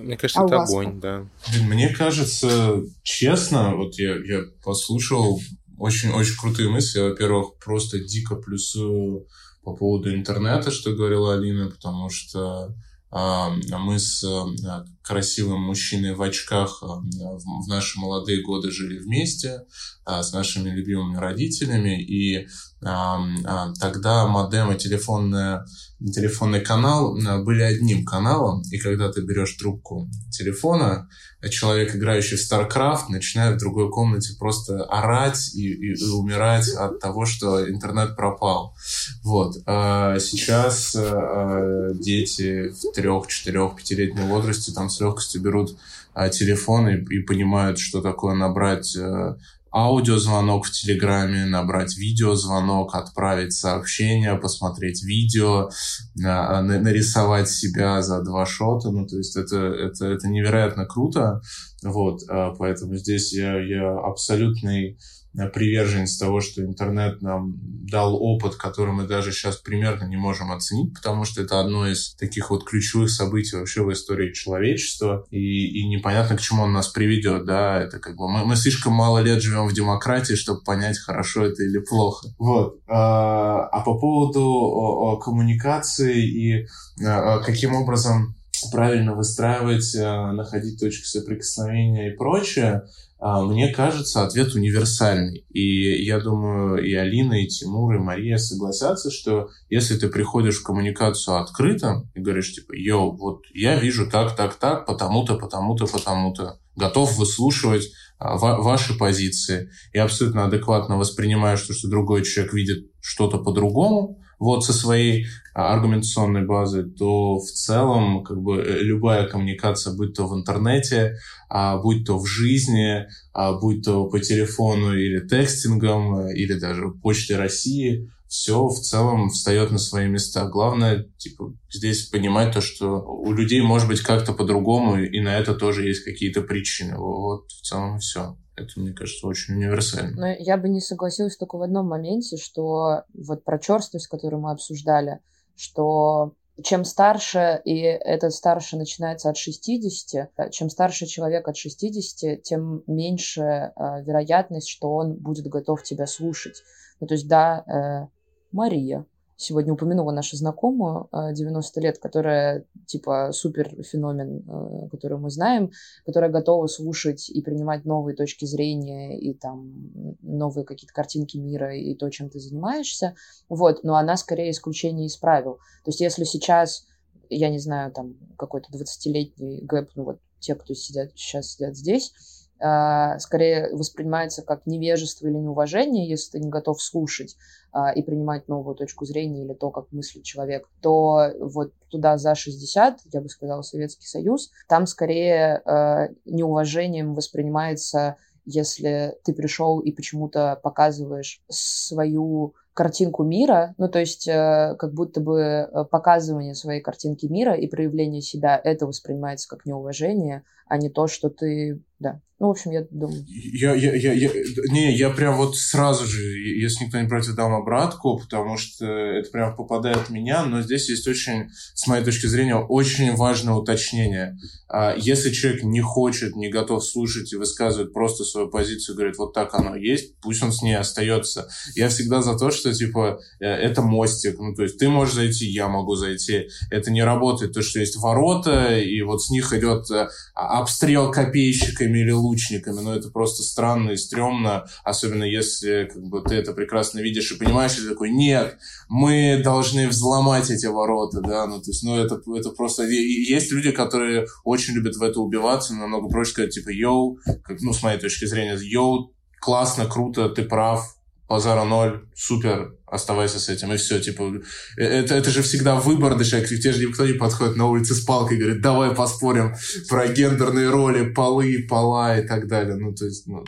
[0.03, 1.25] мне кажется, а это огонь, да.
[1.67, 5.41] Мне кажется, честно, вот я, я послушал
[5.79, 6.99] очень-очень крутые мысли.
[6.99, 9.27] Во-первых, просто дико плюсую
[9.63, 12.75] по поводу интернета, что говорила Алина, потому что
[13.11, 19.65] а, мы с а, красивым мужчиной в очках а, в наши молодые годы жили вместе
[20.05, 22.47] с нашими любимыми родителями, и
[22.81, 25.65] тогда модем и телефонная
[25.99, 31.09] телефонный канал были одним каналом, и когда ты берешь трубку телефона,
[31.49, 36.99] человек, играющий в StarCraft, начинает в другой комнате просто орать и, и, и умирать от
[36.99, 38.75] того, что интернет пропал.
[39.23, 39.55] Вот.
[39.65, 45.77] А сейчас а, дети в трех, четырех, пятилетнем возрасте там с легкостью берут
[46.13, 49.37] а, телефон и, и понимают, что такое набрать а,
[49.71, 55.69] аудиозвонок в Телеграме, набрать видеозвонок, отправить сообщение, посмотреть видео,
[56.15, 58.89] нарисовать себя за два шота.
[58.89, 61.41] Ну, то есть это, это, это невероятно круто.
[61.83, 67.55] Вот, а, поэтому здесь я, я абсолютный Э, приверженец того, что интернет нам
[67.89, 72.15] дал опыт, который мы даже сейчас примерно не можем оценить, потому что это одно из
[72.15, 76.87] таких вот ключевых событий вообще в истории человечества, и, и непонятно, к чему он нас
[76.89, 80.97] приведет, да, это как бы мы, мы слишком мало лет живем в демократии, чтобы понять,
[80.97, 82.27] хорошо это или плохо.
[82.37, 82.79] Вот.
[82.87, 86.67] А, а по поводу коммуникации и
[87.05, 88.35] а, каким образом
[88.71, 92.85] правильно выстраивать, находить точки соприкосновения и прочее, а,
[93.19, 95.45] мне кажется, ответ универсальный.
[95.49, 100.63] И я думаю, и Алина, и Тимур, и Мария согласятся, что если ты приходишь в
[100.63, 106.59] коммуникацию открыто и говоришь, типа, йоу, вот я вижу так, так, так, потому-то, потому-то, потому-то,
[106.77, 112.91] готов выслушивать а, ва- ваши позиции и абсолютно адекватно воспринимаю, что, что другой человек видит
[113.01, 119.27] что-то по-другому, вот со своей а, аргументационной базой, то в целом как бы э, любая
[119.27, 121.17] коммуникация, будь то в интернете,
[121.49, 126.89] а, будь то в жизни, а, будь то по телефону или текстингом, э, или даже
[127.01, 130.47] почтой России, все в целом встает на свои места.
[130.47, 135.55] Главное, типа, здесь понимать то, что у людей может быть как-то по-другому, и на это
[135.55, 136.95] тоже есть какие-то причины.
[136.95, 138.37] Вот в целом все.
[138.55, 140.15] Это, мне кажется, очень универсально.
[140.15, 144.51] Но я бы не согласилась только в одном моменте, что вот про черствость, которую мы
[144.51, 145.19] обсуждали,
[145.59, 146.33] что
[146.63, 153.41] чем старше, и этот старше начинается от 60, чем старше человек от 60, тем меньше
[153.41, 153.71] э,
[154.03, 156.63] вероятность, что он будет готов тебя слушать.
[156.99, 158.07] Ну, то есть, да, э,
[158.51, 159.05] Мария,
[159.39, 165.71] сегодня упомянула нашу знакомую 90 э, лет, которая типа супер феномен, э, которую мы знаем,
[166.05, 171.95] которая готова слушать и принимать новые точки зрения и там новые какие-то картинки мира и
[171.95, 173.15] то, чем ты занимаешься.
[173.47, 175.59] Вот, но она скорее исключение из правил.
[175.85, 176.85] То есть если сейчас,
[177.29, 182.13] я не знаю, там какой-то 20-летний гэп, ну вот те, кто сидят, сейчас сидят здесь,
[182.59, 187.37] скорее воспринимается как невежество или неуважение, если ты не готов слушать
[187.71, 192.33] а, и принимать новую точку зрения или то, как мыслит человек, то вот туда за
[192.33, 199.91] 60, я бы сказала, Советский Союз, там скорее а, неуважением воспринимается, если ты пришел и
[199.91, 207.25] почему-то показываешь свою картинку мира, ну то есть э, как будто бы показывание своей картинки
[207.25, 212.21] мира и проявление себя, это воспринимается как неуважение, а не то, что ты да.
[212.39, 213.25] Ну, в общем, я думаю.
[213.27, 214.29] Я, я, я, я,
[214.69, 219.29] не, я прям вот сразу же, если никто не против, дам обратку, потому что это
[219.29, 224.37] прям попадает в меня, но здесь есть очень, с моей точки зрения, очень важное уточнение.
[224.69, 229.33] А если человек не хочет, не готов слушать и высказывает просто свою позицию, говорит, вот
[229.33, 231.49] так оно есть, пусть он с ней остается.
[231.75, 235.45] Я всегда за то, что, типа, э, это мостик, ну, то есть ты можешь зайти,
[235.45, 236.47] я могу зайти.
[236.71, 241.88] Это не работает, то, что есть ворота, и вот с них идет э, обстрел копейщиками
[241.97, 246.99] или лучниками, но это просто странно и стрёмно, особенно если как бы, ты это прекрасно
[246.99, 251.69] видишь и понимаешь, и ты такой, нет, мы должны взломать эти ворота, да, ну, то
[251.69, 252.83] есть, ну, это, это просто...
[252.83, 257.73] Есть люди, которые очень любят в это убиваться, намного проще сказать, типа, йоу, как, ну,
[257.73, 260.98] с моей точки зрения, йоу, классно, круто, ты прав,
[261.29, 264.41] базара ноль, супер, оставайся с этим, и все, типа,
[264.77, 267.93] э, это, это же всегда выбор, да, человек, тебе же никто не подходит на улице
[267.93, 269.53] с палкой и говорит, давай поспорим
[269.87, 273.45] про гендерные роли, полы, пола и так далее, ну, то есть, ну...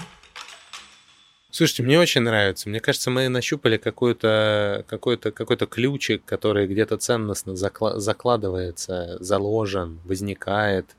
[1.54, 2.70] Слушайте, мне очень нравится.
[2.70, 9.18] Мне кажется, мы нащупали какой-то какой -то, какой -то ключик, который где-то ценностно закла закладывается,
[9.20, 10.96] заложен, возникает,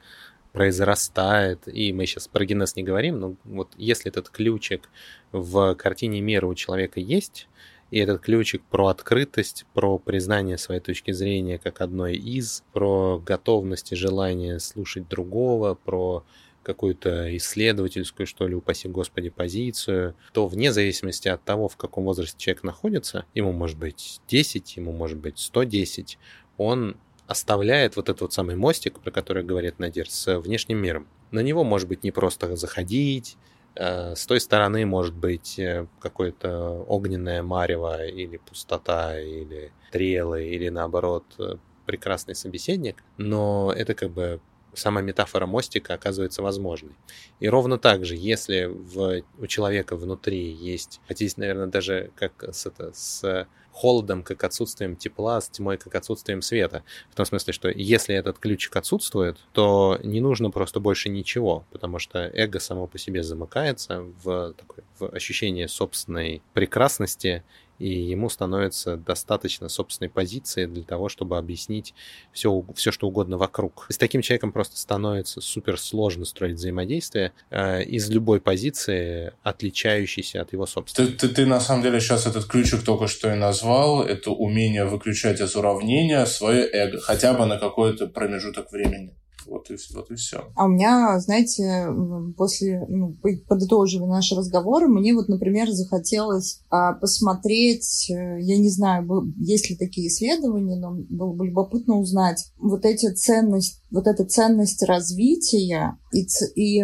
[0.52, 4.88] произрастает, и мы сейчас про генез не говорим, но вот если этот ключик
[5.32, 7.48] в картине мира у человека есть,
[7.90, 13.92] и этот ключик про открытость, про признание своей точки зрения как одной из, про готовность
[13.92, 16.24] и желание слушать другого, про
[16.62, 22.36] какую-то исследовательскую, что ли, упаси господи, позицию, то вне зависимости от того, в каком возрасте
[22.38, 26.18] человек находится, ему может быть 10, ему может быть 110,
[26.56, 26.96] он
[27.26, 31.06] оставляет вот этот вот самый мостик, про который говорит Надир, с внешним миром.
[31.30, 33.36] На него может быть не просто заходить,
[33.74, 40.68] э, с той стороны может быть э, какое-то огненное марево или пустота, или стрелы, или
[40.68, 41.56] наоборот э,
[41.86, 44.40] прекрасный собеседник, но это как бы
[44.74, 46.92] сама метафора мостика оказывается возможной.
[47.40, 52.66] И ровно так же, если в, у человека внутри есть, хотите, наверное, даже как с,
[52.66, 56.84] это, с холодом, как отсутствием тепла, с тьмой, как отсутствием света.
[57.10, 61.98] В том смысле, что если этот ключик отсутствует, то не нужно просто больше ничего, потому
[61.98, 67.42] что эго само по себе замыкается в, такое, в ощущение собственной прекрасности
[67.82, 71.94] и ему становится достаточно собственной позиции для того, чтобы объяснить
[72.32, 73.86] все, все что угодно вокруг.
[73.90, 80.42] И с таким человеком просто становится супер сложно строить взаимодействие э, из любой позиции, отличающейся
[80.42, 81.12] от его собственной.
[81.12, 84.84] Ты, ты, ты на самом деле сейчас этот ключик только что и назвал, это умение
[84.84, 89.16] выключать из уравнения свое эго, хотя бы на какой-то промежуток времени.
[89.46, 90.44] Вот и, вот и все.
[90.54, 91.88] А у меня, знаете,
[92.36, 93.16] после ну,
[93.48, 99.76] подытоживая наши разговоры, мне вот, например, захотелось а, посмотреть, э, я не знаю, есть ли
[99.76, 106.26] такие исследования, но было бы любопытно узнать вот эти ценности, вот эта ценность развития и,
[106.56, 106.82] и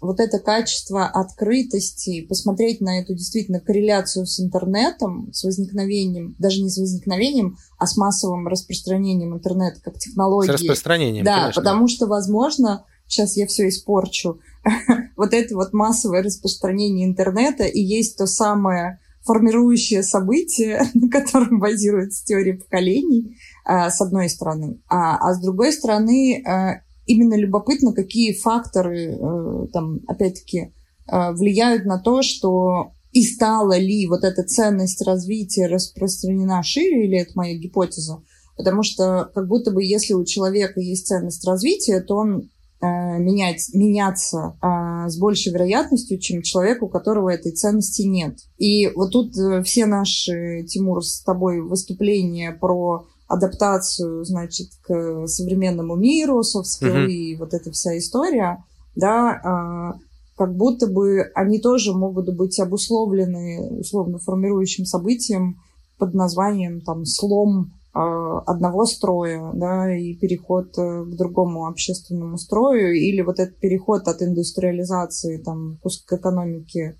[0.00, 6.70] вот это качество открытости, посмотреть на эту действительно корреляцию с интернетом, с возникновением, даже не
[6.70, 10.50] с возникновением, а с массовым распространением интернета как технологии.
[10.50, 11.62] С распространением, Да, конечно.
[11.62, 14.40] потому что, возможно, сейчас я все испорчу,
[15.16, 22.24] вот это вот массовое распространение интернета и есть то самое формирующее событие, на котором базируется
[22.24, 24.80] теория поколений, с одной стороны.
[24.88, 30.72] А, а с другой стороны, а, именно любопытно, какие факторы, э, там, опять-таки,
[31.06, 37.32] влияют на то, что и стала ли вот эта ценность развития распространена шире, или это
[37.34, 38.22] моя гипотеза?
[38.56, 42.50] Потому что как будто бы если у человека есть ценность развития, то он
[42.80, 48.36] э, менять, меняться э, с большей вероятностью, чем человек, у которого этой ценности нет.
[48.58, 55.94] И вот тут э, все наши, Тимур, с тобой выступления про адаптацию, значит, к современному
[55.94, 57.10] миру, софт-скиллы mm-hmm.
[57.10, 58.64] и вот эта вся история,
[58.96, 59.98] да, э,
[60.36, 65.60] как будто бы они тоже могут быть обусловлены условно формирующим событием
[65.96, 68.00] под названием там слом э,
[68.46, 74.22] одного строя, да, и переход э, к другому общественному строю, или вот этот переход от
[74.22, 76.96] индустриализации там к экономике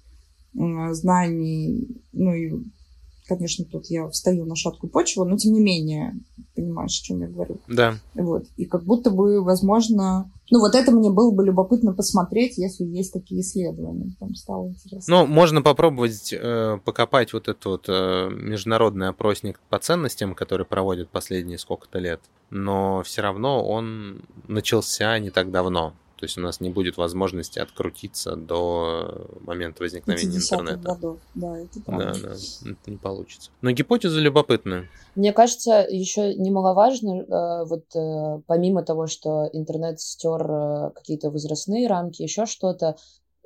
[0.53, 2.53] знаний, ну и
[3.31, 6.19] конечно, тут я встаю на шаткую почву, но тем не менее,
[6.57, 7.61] понимаешь, о чем я говорю.
[7.69, 7.95] Да.
[8.15, 8.47] Вот.
[8.57, 13.13] И как будто бы, возможно, ну вот это мне было бы любопытно посмотреть, если есть
[13.13, 14.17] такие исследования.
[14.19, 15.21] Там стало интересно.
[15.21, 21.09] Ну, можно попробовать э, покопать вот этот вот э, международный опросник по ценностям, который проводят
[21.11, 22.21] последние сколько-то лет,
[22.51, 25.95] но все равно он начался не так давно.
[26.21, 30.77] То есть у нас не будет возможности открутиться до момента возникновения интернета.
[30.77, 32.13] годов, да, это правда.
[32.13, 33.51] Да, да, это не получится.
[33.63, 34.87] Но гипотеза любопытная.
[35.15, 41.89] Мне кажется, еще немаловажно, э, вот э, помимо того, что интернет стер э, какие-то возрастные
[41.89, 42.97] рамки, еще что-то,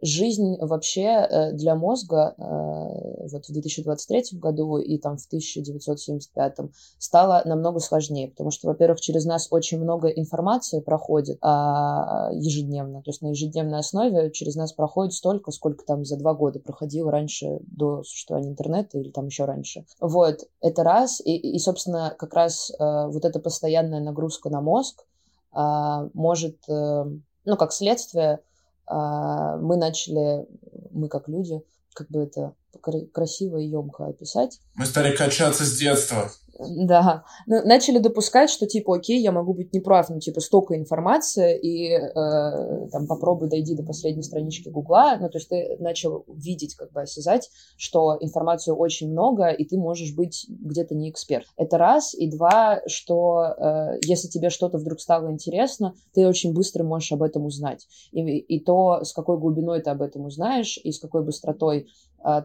[0.04, 6.56] жизнь вообще э, для мозга э, вот в 2023 году и там в 1975
[6.98, 13.10] стала намного сложнее, потому что, во-первых, через нас очень много информации проходит а, ежедневно, то
[13.10, 17.58] есть на ежедневной основе через нас проходит столько, сколько там за два года проходило раньше
[17.66, 19.86] до существования интернета или там еще раньше.
[20.00, 25.06] Вот, это раз, и, и собственно, как раз э, вот эта постоянная нагрузка на мозг
[25.50, 28.40] а, может, ну, как следствие, а,
[28.88, 30.46] мы начали,
[30.90, 31.62] мы как люди,
[31.94, 34.60] как бы это красиво и емко описать.
[34.74, 36.30] Мы стали качаться с детства.
[36.58, 37.24] Да.
[37.46, 41.90] Ну, начали допускать, что типа, окей, я могу быть неправ, ну, типа, столько информации, и
[41.90, 45.16] э, там попробуй дойди до последней странички Гугла.
[45.20, 49.76] Ну, то есть ты начал видеть, как бы осязать, что информации очень много, и ты
[49.76, 51.46] можешь быть где-то не эксперт.
[51.56, 52.14] Это раз.
[52.14, 57.22] И два, что э, если тебе что-то вдруг стало интересно, ты очень быстро можешь об
[57.22, 57.86] этом узнать.
[58.12, 61.88] И, и то, с какой глубиной ты об этом узнаешь, и с какой быстротой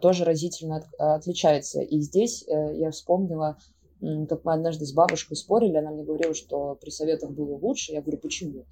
[0.01, 1.81] тоже разительно от, отличается.
[1.81, 3.57] И здесь э, я вспомнила
[4.01, 7.91] как мы однажды с бабушкой спорили, она мне говорила, что при советах было лучше.
[7.91, 8.65] Я говорю, почему?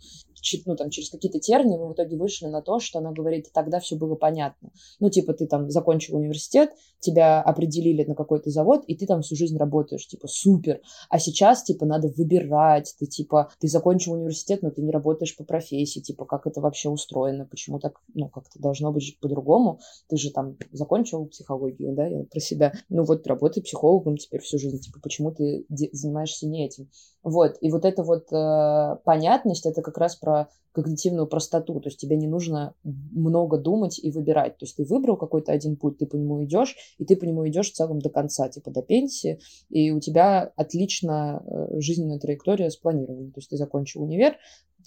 [0.65, 3.79] ну, там, через какие-то тернии мы в итоге вышли на то, что она говорит, тогда
[3.79, 4.71] все было понятно.
[4.99, 9.35] Ну, типа, ты там закончил университет, тебя определили на какой-то завод, и ты там всю
[9.35, 10.81] жизнь работаешь, типа, супер.
[11.09, 15.43] А сейчас, типа, надо выбирать, ты, типа, ты закончил университет, но ты не работаешь по
[15.43, 19.79] профессии, типа, как это вообще устроено, почему так, ну, как-то должно быть по-другому.
[20.07, 22.73] Ты же там закончил психологию, да, я про себя.
[22.89, 26.89] Ну, вот работай психологом теперь всю жизнь, типа, почему ты занимаешься не этим?
[27.23, 30.47] Вот, и вот эта вот э, понятность, это как раз про
[30.77, 35.17] когнитивную простоту, то есть тебе не нужно много думать и выбирать, то есть ты выбрал
[35.17, 38.11] какой-то один путь, ты по нему идешь, и ты по нему идешь в целом до
[38.11, 43.57] конца, типа до пенсии, и у тебя отлично э, жизненная траектория спланирована, то есть ты
[43.57, 44.35] закончил универ,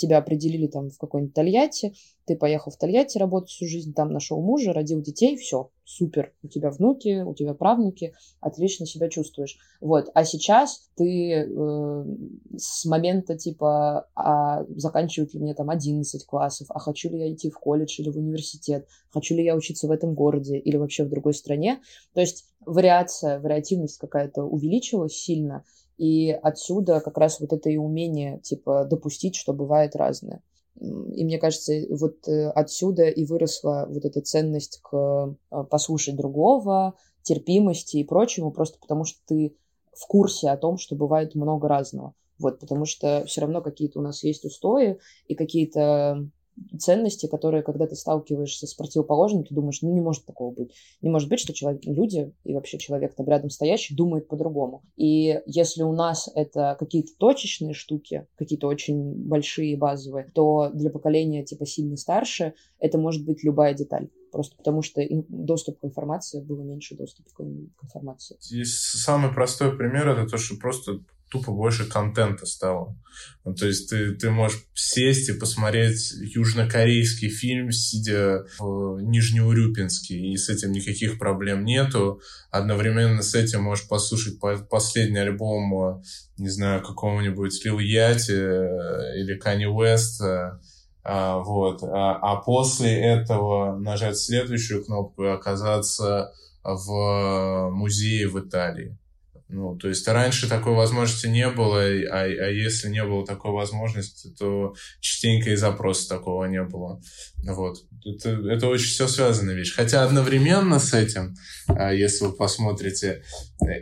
[0.00, 4.40] тебя определили там в какой-нибудь Тольятти, ты поехал в Тольятти работать всю жизнь, там нашел
[4.40, 9.58] мужа, родил детей, все, супер, у тебя внуки, у тебя правнуки, отлично себя чувствуешь.
[9.80, 12.04] Вот, а сейчас ты э,
[12.56, 17.50] с момента типа, а заканчивают ли мне там 11 классов, а хочу ли я идти
[17.50, 21.08] в колледж или в университет, хочу ли я учиться в этом городе или вообще в
[21.08, 21.80] другой стране,
[22.14, 25.64] то есть вариация, вариативность какая-то увеличилась сильно,
[25.96, 30.42] и отсюда как раз вот это и умение, типа, допустить, что бывает разное.
[30.80, 36.94] И мне кажется, вот э, отсюда и выросла вот эта ценность к э, послушать другого,
[37.22, 39.54] терпимости и прочему, просто потому что ты
[39.92, 42.14] в курсе о том, что бывает много разного.
[42.40, 46.26] Вот, потому что все равно какие-то у нас есть устои и какие-то
[46.78, 50.72] ценности, которые, когда ты сталкиваешься с противоположным, ты думаешь, ну не может такого быть.
[51.00, 54.82] Не может быть, что человек, люди и вообще человек там рядом стоящий думает по-другому.
[54.96, 61.44] И если у нас это какие-то точечные штуки, какие-то очень большие базовые, то для поколения
[61.44, 64.08] типа сильно старше это может быть любая деталь.
[64.32, 67.40] Просто потому что доступ к информации было меньше доступа к
[67.84, 68.36] информации.
[68.40, 71.00] Здесь самый простой пример это то, что просто
[71.30, 72.96] тупо больше контента стало.
[73.44, 80.36] Ну, то есть ты, ты можешь сесть и посмотреть южнокорейский фильм, сидя в Нижнеурюпинске, и
[80.36, 82.20] с этим никаких проблем нету.
[82.50, 86.02] Одновременно с этим можешь послушать последний альбом,
[86.36, 90.60] не знаю, какого-нибудь Лил Яти э, или Кани Уэста,
[91.02, 91.82] а, вот.
[91.82, 96.32] А, а после этого нажать следующую кнопку и оказаться
[96.62, 98.96] в музее в Италии.
[99.52, 104.28] Ну, то есть раньше такой возможности не было, а, а если не было такой возможности,
[104.38, 107.00] то частенько и запроса такого не было.
[107.42, 107.78] Вот.
[108.04, 109.74] Это, это очень все связанная вещь.
[109.74, 111.34] Хотя одновременно с этим,
[111.66, 113.24] а, если вы посмотрите,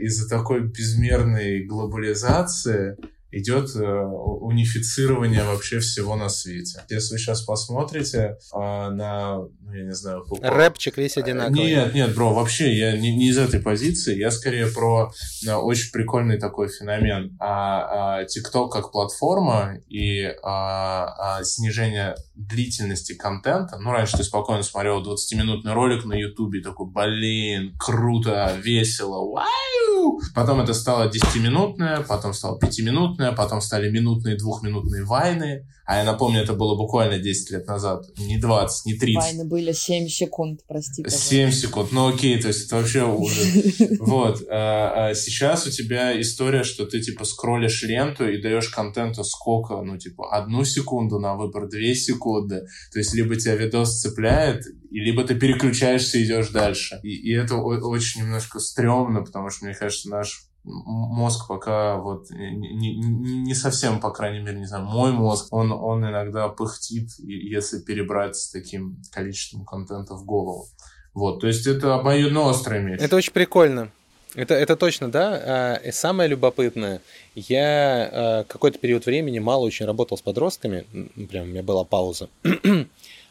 [0.00, 2.96] из-за такой безмерной глобализации
[3.30, 6.84] идет э, унифицирование вообще всего на свете.
[6.88, 10.24] Если вы сейчас посмотрите а, на, ну, я не знаю...
[10.40, 11.66] Рэпчик весь одинаковый.
[11.66, 15.12] Нет, нет, бро, вообще я не, не из этой позиции, я скорее про
[15.46, 17.36] а, очень прикольный такой феномен.
[17.38, 23.78] А, а, TikTok как платформа и а, а, снижение длительности контента.
[23.78, 30.20] Ну, раньше ты спокойно смотрел 20-минутный ролик на Ютубе, такой, блин, круто, весело, вау!
[30.34, 35.66] Потом это стало 10-минутное, потом стало 5-минутное, потом стали минутные, двухминутные вайны.
[35.88, 38.04] А я напомню, это было буквально 10 лет назад.
[38.18, 39.16] Не 20, не 30.
[39.16, 41.02] Вайны были 7 секунд, прости.
[41.02, 41.28] Пожалуйста.
[41.30, 41.92] 7 секунд.
[41.92, 43.46] Ну окей, то есть это вообще ужас.
[43.98, 44.42] Вот.
[44.50, 49.80] А, а сейчас у тебя история, что ты типа скроллишь ленту и даешь контенту сколько?
[49.80, 52.66] Ну типа одну секунду на выбор, две секунды.
[52.92, 57.00] То есть либо тебя видос цепляет, и либо ты переключаешься и идешь дальше.
[57.02, 62.74] И, и это очень немножко стрёмно, потому что, мне кажется, наш мозг пока вот не,
[62.74, 67.80] не, не совсем, по крайней мере, не знаю, мой мозг, он, он иногда пыхтит, если
[67.80, 70.66] перебрать с таким количеством контента в голову.
[71.14, 73.00] Вот, то есть это обоюдно острый меч.
[73.00, 73.90] Это очень прикольно.
[74.34, 75.76] Это, это точно, да.
[75.76, 77.00] И самое любопытное,
[77.34, 80.84] я какой-то период времени мало очень работал с подростками,
[81.30, 82.28] прям у меня была пауза.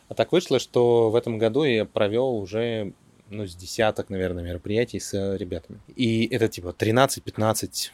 [0.10, 2.94] А так вышло, что в этом году я провел уже
[3.30, 5.80] ну, с десяток, наверное, мероприятий с ребятами.
[5.96, 7.92] И это типа 13, 15,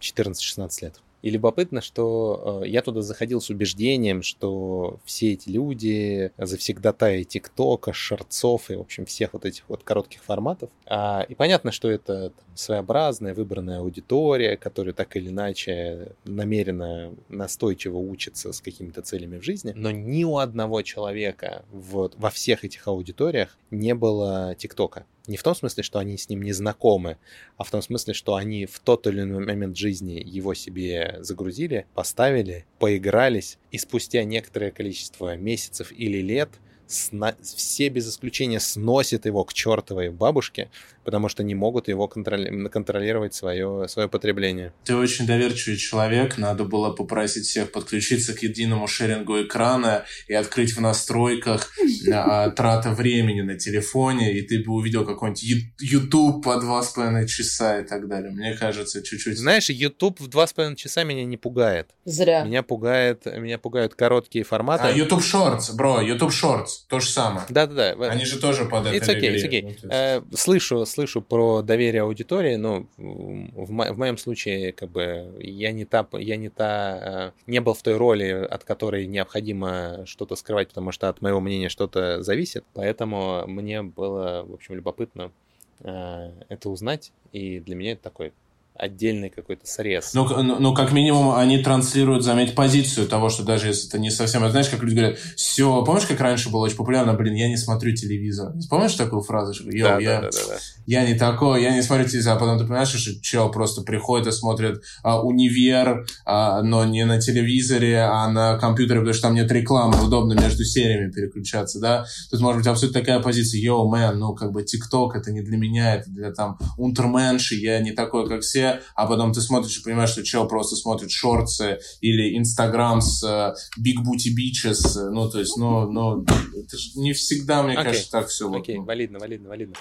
[0.00, 1.00] 14, 16 лет.
[1.26, 7.92] И любопытно, что э, я туда заходил с убеждением, что все эти люди, завсегдатаи ТикТока,
[7.92, 10.70] шорцов и, в общем, всех вот этих вот коротких форматов.
[10.86, 17.96] А, и понятно, что это там, своеобразная выбранная аудитория, которая так или иначе намеренно настойчиво
[17.96, 19.72] учится с какими-то целями в жизни.
[19.74, 25.06] Но ни у одного человека вот во всех этих аудиториях не было ТикТока.
[25.26, 27.18] Не в том смысле, что они с ним не знакомы,
[27.56, 31.86] а в том смысле, что они в тот или иной момент жизни его себе загрузили,
[31.94, 36.50] поставили, поигрались, и спустя некоторое количество месяцев или лет
[36.86, 37.34] сна...
[37.42, 40.70] все без исключения сносят его к чертовой бабушке,
[41.04, 42.68] потому что не могут его контроли...
[42.68, 44.72] контролировать свое, свое потребление.
[44.84, 50.72] Ты очень доверчивый человек, надо было попросить всех подключиться к единому шерингу экрана и открыть
[50.76, 51.72] в настройках
[52.12, 55.44] а, трата времени на телефоне, и ты бы увидел какой-нибудь
[55.80, 58.32] YouTube по два с половиной часа и так далее.
[58.32, 59.38] Мне кажется, чуть-чуть...
[59.38, 61.90] Знаешь, YouTube в два с половиной часа меня не пугает.
[62.04, 62.44] Зря.
[62.44, 64.84] Меня пугает, меня пугают короткие форматы.
[64.84, 67.46] А YouTube Shorts, бро, YouTube Shorts, то же самое.
[67.48, 68.10] Да-да-да.
[68.10, 69.62] Они же тоже под это it's okay, it's okay.
[69.62, 69.84] Ну, есть...
[69.88, 75.72] э, слышу, слышу про доверие аудитории, но в, мо- в моем случае как бы я
[75.72, 80.36] не та, я не та, э, не был в той роли, от которой необходимо что-то
[80.36, 85.32] скрывать, потому что от моего мнения что-то зависит, поэтому мне было, в общем, любопытно
[85.80, 88.32] э, это узнать, и для меня это такой
[88.78, 90.12] отдельный какой-то срез.
[90.14, 94.10] Ну, ну, ну, как минимум, они транслируют, заметь, позицию того, что даже если это не
[94.10, 94.48] совсем...
[94.50, 97.94] Знаешь, как люди говорят, все, помнишь, как раньше было очень популярно, блин, я не смотрю
[97.94, 98.52] телевизор.
[98.68, 99.54] Помнишь такую фразу?
[99.54, 100.56] Что, да, я, да, да, да,
[100.86, 102.36] я не такой, я не смотрю телевизор.
[102.36, 107.04] А потом ты понимаешь, что чел просто приходит и смотрит а, универ, а, но не
[107.04, 112.06] на телевизоре, а на компьютере, потому что там нет рекламы, удобно между сериями переключаться, да?
[112.30, 115.56] Тут может быть абсолютно такая позиция, йоу, мэн, ну, как бы ТикТок, это не для
[115.56, 119.82] меня, это для там унтерменши, я не такой, как все, а потом ты смотришь и
[119.82, 125.38] понимаешь, что чел просто смотрит шорты или Инстаграм с uh, Big Booty Beaches, ну, то
[125.38, 127.84] есть, ну, ну, это же не всегда, мне okay.
[127.84, 128.52] кажется, так все.
[128.52, 128.78] Окей, okay.
[128.78, 129.76] вот, валидно, валидно, валидно.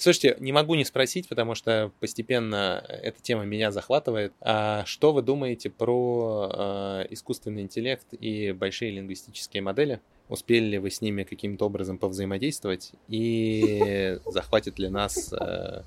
[0.00, 4.32] Слушайте, не могу не спросить, потому что постепенно эта тема меня захватывает.
[4.40, 10.00] А что вы думаете про э, искусственный интеллект и большие лингвистические модели?
[10.30, 12.92] Успели ли вы с ними каким-то образом повзаимодействовать?
[13.08, 15.82] И захватит ли нас э,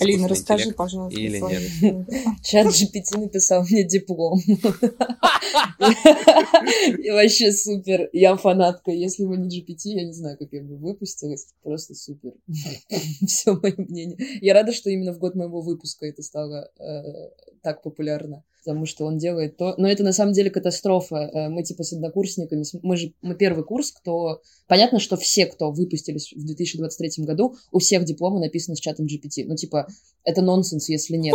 [0.00, 1.18] Алина, расскажи, пожалуйста.
[1.18, 2.08] Или нет?
[2.42, 4.40] Чат GPT написал мне диплом.
[6.98, 8.08] И вообще супер.
[8.12, 8.90] Я фанатка.
[8.90, 11.48] Если бы не GPT, я не знаю, как я бы выпустилась.
[11.62, 12.32] Просто супер.
[13.26, 14.18] Все мое мнение.
[14.40, 17.30] Я рада, что именно в год моего выпуска это стало э,
[17.62, 19.74] так популярно потому что он делает то...
[19.78, 21.16] Но это на самом деле катастрофа.
[21.16, 24.42] Э, мы типа с однокурсниками, мы же мы первый курс, кто...
[24.66, 29.44] Понятно, что все, кто выпустились в 2023 году, у всех дипломы написаны с чатом GPT.
[29.46, 29.86] Ну типа,
[30.24, 31.34] это нонсенс, если нет.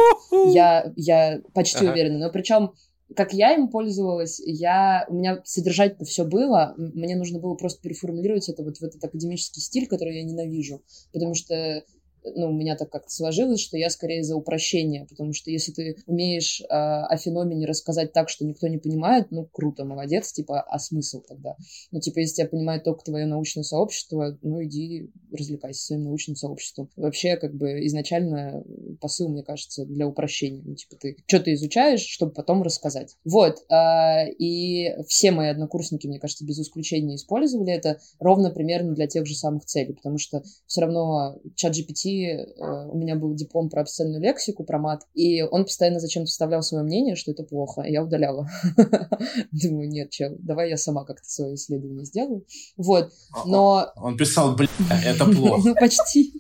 [0.54, 1.94] Я, я почти ага.
[1.94, 2.20] уверена.
[2.20, 2.72] Но причем
[3.16, 8.48] как я им пользовалась, я, у меня содержательно все было, мне нужно было просто переформулировать
[8.48, 11.84] это вот в этот академический стиль, который я ненавижу, потому что
[12.24, 15.96] ну, у меня так как-то сложилось, что я скорее за упрощение, потому что если ты
[16.06, 20.80] умеешь э, о феномене рассказать так, что никто не понимает, ну, круто, молодец, типа, а
[20.80, 21.56] смысл тогда?
[21.92, 26.90] Ну, типа, если тебя понимает только твое научное сообщество, ну, иди развлекайся своим научным сообществом.
[26.96, 28.64] Вообще, как бы, изначально
[29.00, 30.62] посыл, мне кажется, для упрощения.
[30.64, 33.16] Ну, типа, ты что-то изучаешь, чтобы потом рассказать.
[33.26, 39.08] Вот, э, и все мои однокурсники, мне кажется, без исключения использовали это ровно примерно для
[39.08, 42.46] тех же самых целей, потому что все равно чат GPT э,
[42.88, 46.84] у меня был диплом про обсценную лексику, про мат, и он постоянно зачем-то вставлял свое
[46.84, 48.50] мнение, что это плохо, и я удаляла.
[49.52, 52.46] Думаю, нет, чел, давай я сама как-то свое исследование сделаю.
[52.78, 53.88] Вот, а, но...
[53.96, 54.68] Он писал, бля,
[55.06, 55.70] это плохо.
[55.70, 56.34] Ну, почти.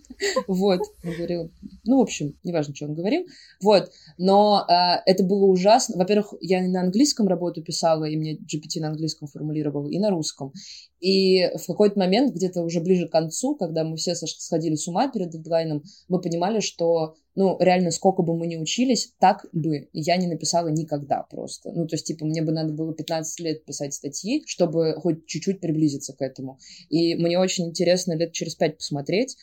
[0.47, 1.51] Вот, он говорил,
[1.83, 3.25] ну, в общем, неважно, что он говорил.
[3.61, 5.97] Вот, но э, это было ужасно.
[5.97, 10.53] Во-первых, я на английском работу писала, и мне GPT на английском формулировал, и на русском.
[11.01, 15.11] И в какой-то момент, где-то уже ближе к концу, когда мы все сходили с ума
[15.11, 20.17] перед дедлайном, мы понимали, что, ну, реально, сколько бы мы ни учились, так бы я
[20.17, 21.71] не написала никогда просто.
[21.71, 25.61] Ну, то есть, типа, мне бы надо было 15 лет писать статьи, чтобы хоть чуть-чуть
[25.61, 26.59] приблизиться к этому.
[26.89, 29.37] И мне очень интересно лет через пять посмотреть,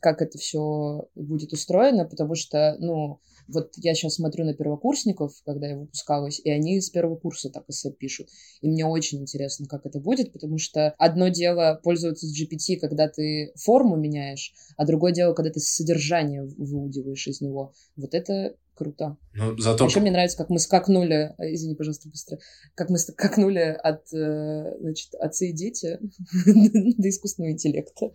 [0.00, 5.68] как это все будет устроено, потому что, ну, вот я сейчас смотрю на первокурсников, когда
[5.68, 8.28] я выпускалась, и они с первого курса так эссе пишут.
[8.60, 13.52] И мне очень интересно, как это будет, потому что одно дело пользоваться GPT, когда ты
[13.56, 17.72] форму меняешь, а другое дело, когда ты содержание выудиваешь из него.
[17.96, 19.16] Вот это круто.
[19.34, 19.84] Ну, зато...
[19.84, 22.38] Еще мне нравится, как мы скакнули, э, извини, пожалуйста, быстро,
[22.74, 25.98] как мы скакнули от, э, значит, отцы и дети
[26.98, 28.06] до искусственного интеллекта.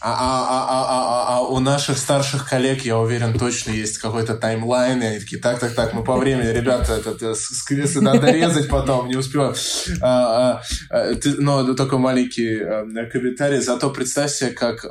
[0.00, 4.34] А, а, а, а, а, а у наших старших коллег, я уверен, точно есть какой-то
[4.34, 8.68] таймлайн, и они такие, так, так, так, мы по времени, ребята, это скресы надо резать
[8.68, 9.54] потом, не успеваю.
[10.00, 14.86] А, а, а, ты, но только маленький а, комментарий, зато представь себе, как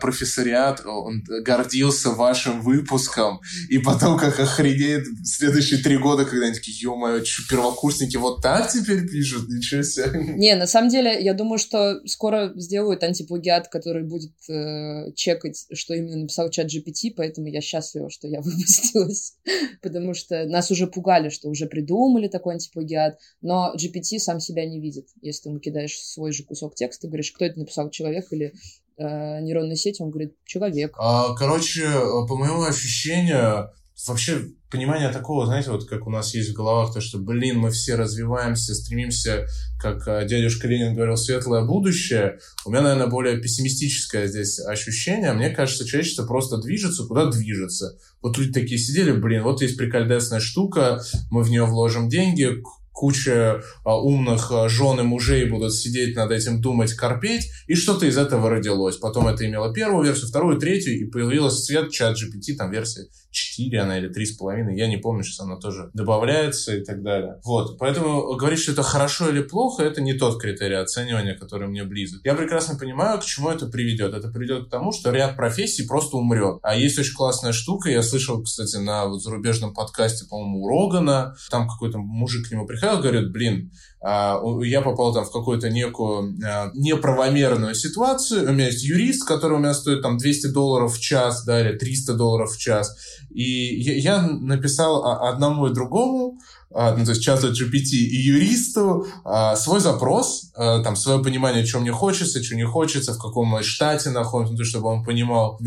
[0.00, 6.54] профессориат он гордился вашим выпуском, и потом как охренеть охренеет следующие три года, когда они
[6.54, 9.48] такие, ё-моё, первокурсники вот так теперь пишут?
[9.48, 10.34] Ничего себе.
[10.36, 15.94] Не, на самом деле, я думаю, что скоро сделают антиплагиат, который будет э, чекать, что
[15.94, 19.34] именно написал чат GPT, поэтому я счастлива, что я выпустилась,
[19.82, 24.80] потому что нас уже пугали, что уже придумали такой антиплагиат, но GPT сам себя не
[24.80, 25.08] видит.
[25.20, 28.54] Если ты ему кидаешь свой же кусок текста, говоришь, кто это написал, человек или
[28.96, 30.94] э, нейронной сети, он говорит, человек.
[30.98, 31.88] А, короче,
[32.28, 33.70] по моему ощущению,
[34.08, 37.70] вообще понимание такого, знаете, вот как у нас есть в головах, то, что, блин, мы
[37.70, 39.46] все развиваемся, стремимся,
[39.80, 42.38] как а, дядюшка Ленин говорил, светлое будущее.
[42.64, 45.32] У меня, наверное, более пессимистическое здесь ощущение.
[45.32, 47.96] Мне кажется, человечество просто движется, куда движется.
[48.20, 52.62] Вот люди такие сидели, блин, вот есть прикольдесная штука, мы в нее вложим деньги,
[52.94, 58.06] куча а, умных а, жен и мужей будут сидеть над этим, думать, корпеть, и что-то
[58.06, 58.96] из этого родилось.
[58.96, 63.80] Потом это имело первую версию, вторую, третью, и появилась свет чат GPT, там версия 4
[63.80, 67.40] она или 3,5, я не помню, сейчас она тоже добавляется и так далее.
[67.44, 71.84] Вот, поэтому говорить, что это хорошо или плохо, это не тот критерий оценивания, который мне
[71.84, 72.20] близок.
[72.24, 74.14] Я прекрасно понимаю, к чему это приведет.
[74.14, 76.58] Это приведет к тому, что ряд профессий просто умрет.
[76.62, 81.34] А есть очень классная штука, я слышал, кстати, на вот зарубежном подкасте, по-моему, у Рогана,
[81.50, 83.72] там какой-то мужик к нему приходил, говорит, блин,
[84.04, 88.48] я попал там в какую-то некую а, неправомерную ситуацию.
[88.48, 91.76] У меня есть юрист, который у меня стоит там 200 долларов в час, да, или
[91.76, 92.94] 300 долларов в час.
[93.30, 96.33] И я написал одному и другому, а,
[96.74, 101.80] ну, то есть чату GPT и юристу а, свой запрос, а, там, свое понимание, что
[101.80, 105.58] мне хочется, что не хочется, в каком штате находимся, ну, то, чтобы он понимал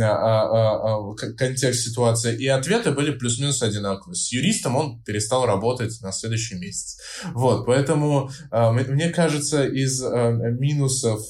[1.38, 2.36] контекст ситуации.
[2.38, 4.16] И ответы были плюс-минус одинаковые.
[4.16, 6.97] С юристом он перестал работать на следующий месяц.
[7.34, 11.22] Вот, поэтому мне кажется, из минусов,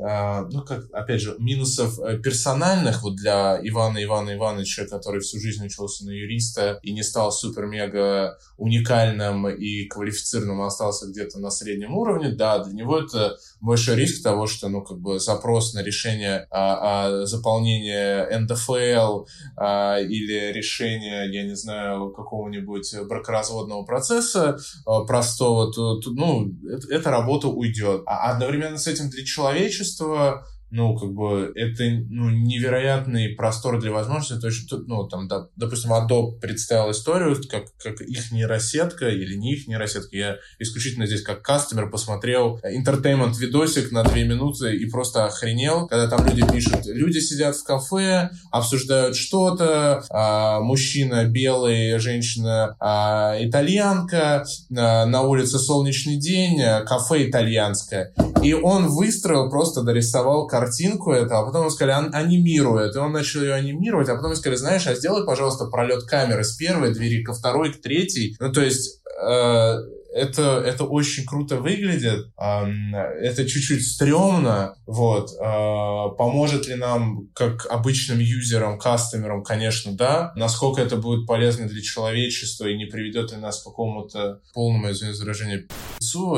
[0.00, 5.64] ну, как, опять же, минусов э, персональных вот для Ивана Ивана Ивановича, который всю жизнь
[5.64, 11.96] учился на юриста и не стал супер-мега уникальным профессиональным и квалифицированным остался где-то на среднем
[11.96, 16.46] уровне, да, для него это большой риск того, что, ну, как бы запрос на решение
[16.50, 19.26] а, а, заполнения НДФЛ
[19.56, 26.92] а, или решение, я не знаю, какого-нибудь бракоразводного процесса а, простого, то, то ну, это,
[26.92, 28.02] эта работа уйдет.
[28.06, 34.40] А одновременно с этим для человечества ну, как бы, это, ну, невероятный простор для возможностей.
[34.40, 39.54] То есть, ну, там, да, допустим, Adobe представил историю, как, как их нейросетка или не
[39.54, 40.16] их нейросетка.
[40.16, 46.08] Я исключительно здесь как кастомер посмотрел интертеймент видосик на две минуты и просто охренел, когда
[46.08, 54.44] там люди пишут, люди сидят в кафе, обсуждают что-то, а, мужчина белый, женщина а, итальянка,
[54.76, 58.12] а, на улице солнечный день, а, кафе итальянское.
[58.42, 62.98] И он выстроил, просто дорисовал картинку это, а потом ему сказали, анимируй это.
[62.98, 66.44] И он начал ее анимировать, а потом ему сказали, знаешь, а сделай, пожалуйста, пролет камеры
[66.44, 68.36] с первой двери ко второй, к третьей.
[68.40, 69.02] Ну, то есть...
[69.20, 69.76] Э,
[70.16, 78.18] это, это очень круто выглядит, это чуть-чуть стрёмно, вот, а, поможет ли нам, как обычным
[78.18, 83.60] юзерам, кастомерам, конечно, да, насколько это будет полезно для человечества и не приведет ли нас
[83.60, 85.66] к какому-то полному, извините выражение,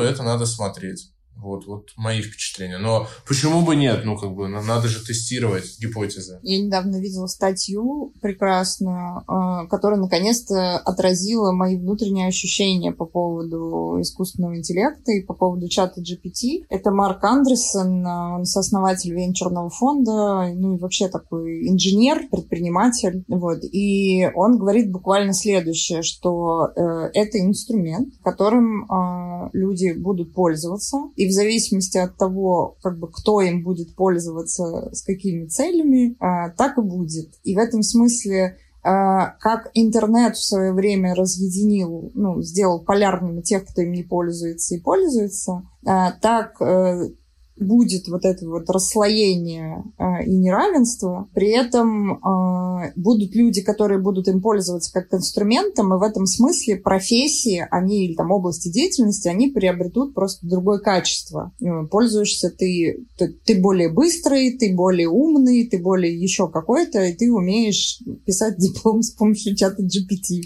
[0.03, 1.13] это надо смотреть.
[1.41, 2.77] Вот, вот мои впечатления.
[2.77, 4.01] Но почему бы нет?
[4.03, 6.39] Ну, как бы, надо же тестировать гипотезы.
[6.43, 14.57] Я недавно видела статью прекрасную, э, которая наконец-то отразила мои внутренние ощущения по поводу искусственного
[14.57, 16.65] интеллекта и по поводу чата GPT.
[16.69, 23.23] Это Марк Андерсон, э, он сооснователь венчурного фонда, ну и вообще такой инженер, предприниматель.
[23.27, 23.59] Вот.
[23.63, 31.28] И он говорит буквально следующее, что э, это инструмент, которым э, люди будут пользоваться, и
[31.29, 36.77] в зависимости от того, как бы кто им будет пользоваться, с какими целями, э, так
[36.77, 37.29] и будет.
[37.43, 43.65] И в этом смысле Uh, как интернет в свое время разъединил, ну, сделал полярными тех,
[43.65, 47.13] кто им не пользуется и пользуется, uh, так uh,
[47.59, 54.27] будет вот это вот расслоение э, и неравенство, при этом э, будут люди, которые будут
[54.27, 59.49] им пользоваться как инструментом, и в этом смысле профессии, они или там области деятельности, они
[59.49, 61.51] приобретут просто другое качество.
[61.61, 67.13] Э, пользуешься ты, ты, ты более быстрый, ты более умный, ты более еще какой-то, и
[67.13, 70.41] ты умеешь писать диплом с помощью чата GPT,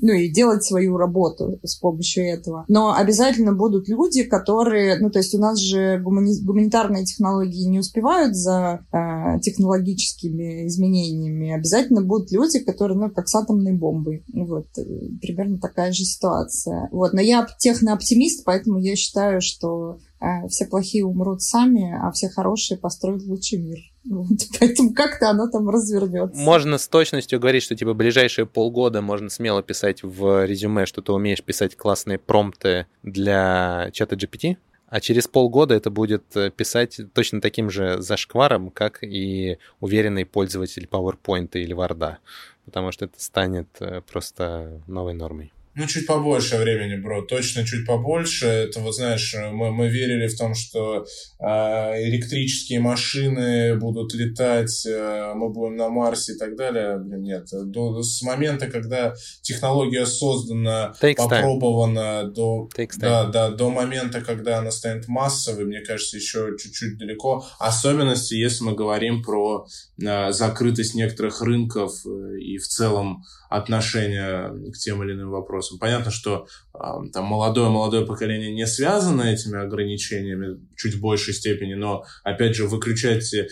[0.00, 2.64] ну и делать свою работу с помощью этого.
[2.68, 7.78] Но обязательно будут люди, которые, ну то есть у нас же гумани гуманитарные технологии не
[7.78, 14.24] успевают за э, технологическими изменениями, обязательно будут люди, которые, ну, как с атомной бомбой.
[14.32, 14.82] Вот, э,
[15.20, 16.88] примерно такая же ситуация.
[16.90, 22.28] Вот, но я технооптимист, поэтому я считаю, что э, все плохие умрут сами, а все
[22.28, 23.78] хорошие построят лучший мир.
[24.08, 24.26] Вот,
[24.58, 26.40] поэтому как-то оно там развернется.
[26.40, 31.12] Можно с точностью говорить, что типа ближайшие полгода можно смело писать в резюме, что ты
[31.12, 34.56] умеешь писать классные промпты для чата GPT,
[34.88, 40.88] а через полгода это будет э, писать точно таким же зашкваром, как и уверенный пользователь
[40.90, 42.16] PowerPoint или Word,
[42.64, 45.52] потому что это станет э, просто новой нормой.
[45.78, 48.46] Ну, чуть побольше времени, бро, точно чуть побольше.
[48.46, 51.06] Это, вот знаешь, мы, мы верили в том, что
[51.38, 56.98] э, электрические машины будут летать, э, мы будем на Марсе и так далее.
[56.98, 57.46] Блин, нет.
[57.52, 62.30] До, с момента, когда технология создана, Takes попробована, time.
[62.32, 67.46] до, да, да, до момента, когда она станет массовой, мне кажется, еще чуть-чуть далеко.
[67.60, 69.68] Особенности, если мы говорим про
[70.02, 75.78] э, закрытость некоторых рынков э, и в целом отношение к тем или иным вопросам.
[75.78, 76.78] Понятно, что э,
[77.12, 83.32] там молодое-молодое поколение не связано этими ограничениями чуть в большей степени, но, опять же, выключать
[83.32, 83.46] э,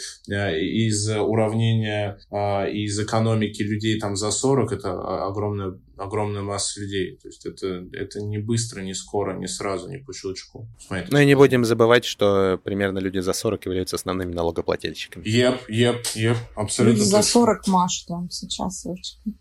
[0.61, 7.19] из уравнения, э, из экономики людей там за 40– это огромная, огромная масса людей.
[7.23, 10.69] То есть это, это не быстро, не скоро, не сразу, не по щелчку.
[10.79, 11.09] Смотрите.
[11.11, 15.27] Ну и не будем забывать, что примерно люди за 40 являются основными налогоплательщиками.
[15.27, 19.37] Еп, еп, еп, абсолютно Люди за 40 маш там сейчас очень.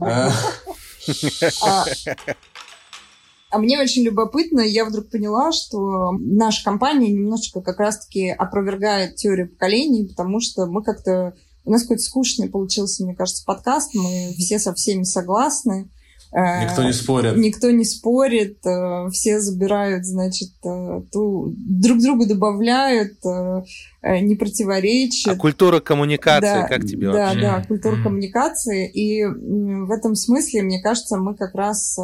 [0.00, 1.84] А.
[3.50, 9.50] а мне очень любопытно, я вдруг поняла, что наша компания немножечко как раз-таки опровергает теорию
[9.50, 11.34] поколений, потому что мы как-то...
[11.66, 15.90] У нас какой-то скучный получился, мне кажется, подкаст, мы все со всеми согласны.
[16.36, 17.36] Никто не спорит.
[17.36, 23.62] Никто не спорит, э, все забирают, значит, э, ту, друг другу добавляют, э,
[24.20, 25.32] не противоречат.
[25.32, 27.40] А культура коммуникации, да, как тебе да, вообще?
[27.40, 28.02] Да, да, культура mm.
[28.02, 28.90] коммуникации.
[28.90, 31.96] И в этом смысле, мне кажется, мы как раз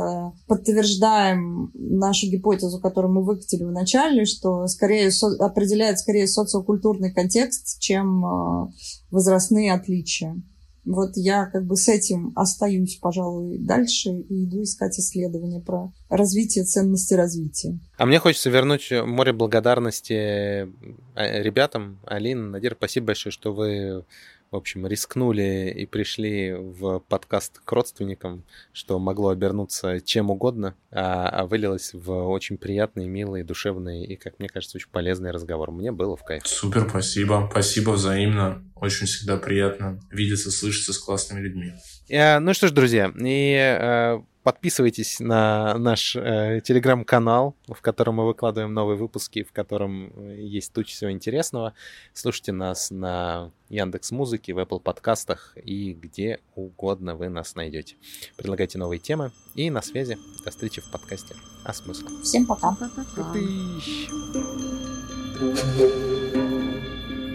[0.47, 7.81] подтверждаем нашу гипотезу, которую мы выкатили в начале, что скорее со- определяет скорее социокультурный контекст,
[7.81, 8.73] чем
[9.11, 10.40] возрастные отличия.
[10.85, 16.65] Вот я как бы с этим остаюсь, пожалуй, дальше и иду искать исследования про развитие
[16.65, 17.78] ценности развития.
[17.97, 21.98] А мне хочется вернуть море благодарности э, ребятам.
[22.07, 24.05] Алина, Надир, спасибо большое, что вы
[24.51, 28.43] в общем, рискнули и пришли в подкаст к родственникам,
[28.73, 34.39] что могло обернуться чем угодно, а, а вылилось в очень приятный, милый, душевный и, как
[34.39, 35.70] мне кажется, очень полезный разговор.
[35.70, 36.47] Мне было в кайф.
[36.47, 37.48] Супер, спасибо.
[37.51, 38.65] Спасибо взаимно.
[38.81, 41.73] Очень всегда приятно видеться, слышаться с классными людьми.
[42.12, 48.27] А, ну что ж, друзья, и а, Подписывайтесь на наш э, телеграм-канал, в котором мы
[48.27, 51.74] выкладываем новые выпуски, в котором э, есть туча всего интересного.
[52.15, 57.97] Слушайте нас на Яндекс Музыке, в Apple подкастах и где угодно вы нас найдете.
[58.39, 60.16] Предлагайте новые темы и на связи.
[60.43, 61.35] До встречи в подкасте.
[61.65, 62.07] А смысл?
[62.23, 62.74] Всем пока.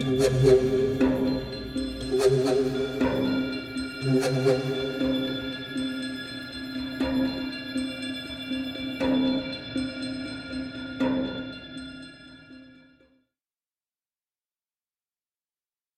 [0.06, 0.44] Thank
[5.00, 5.15] you.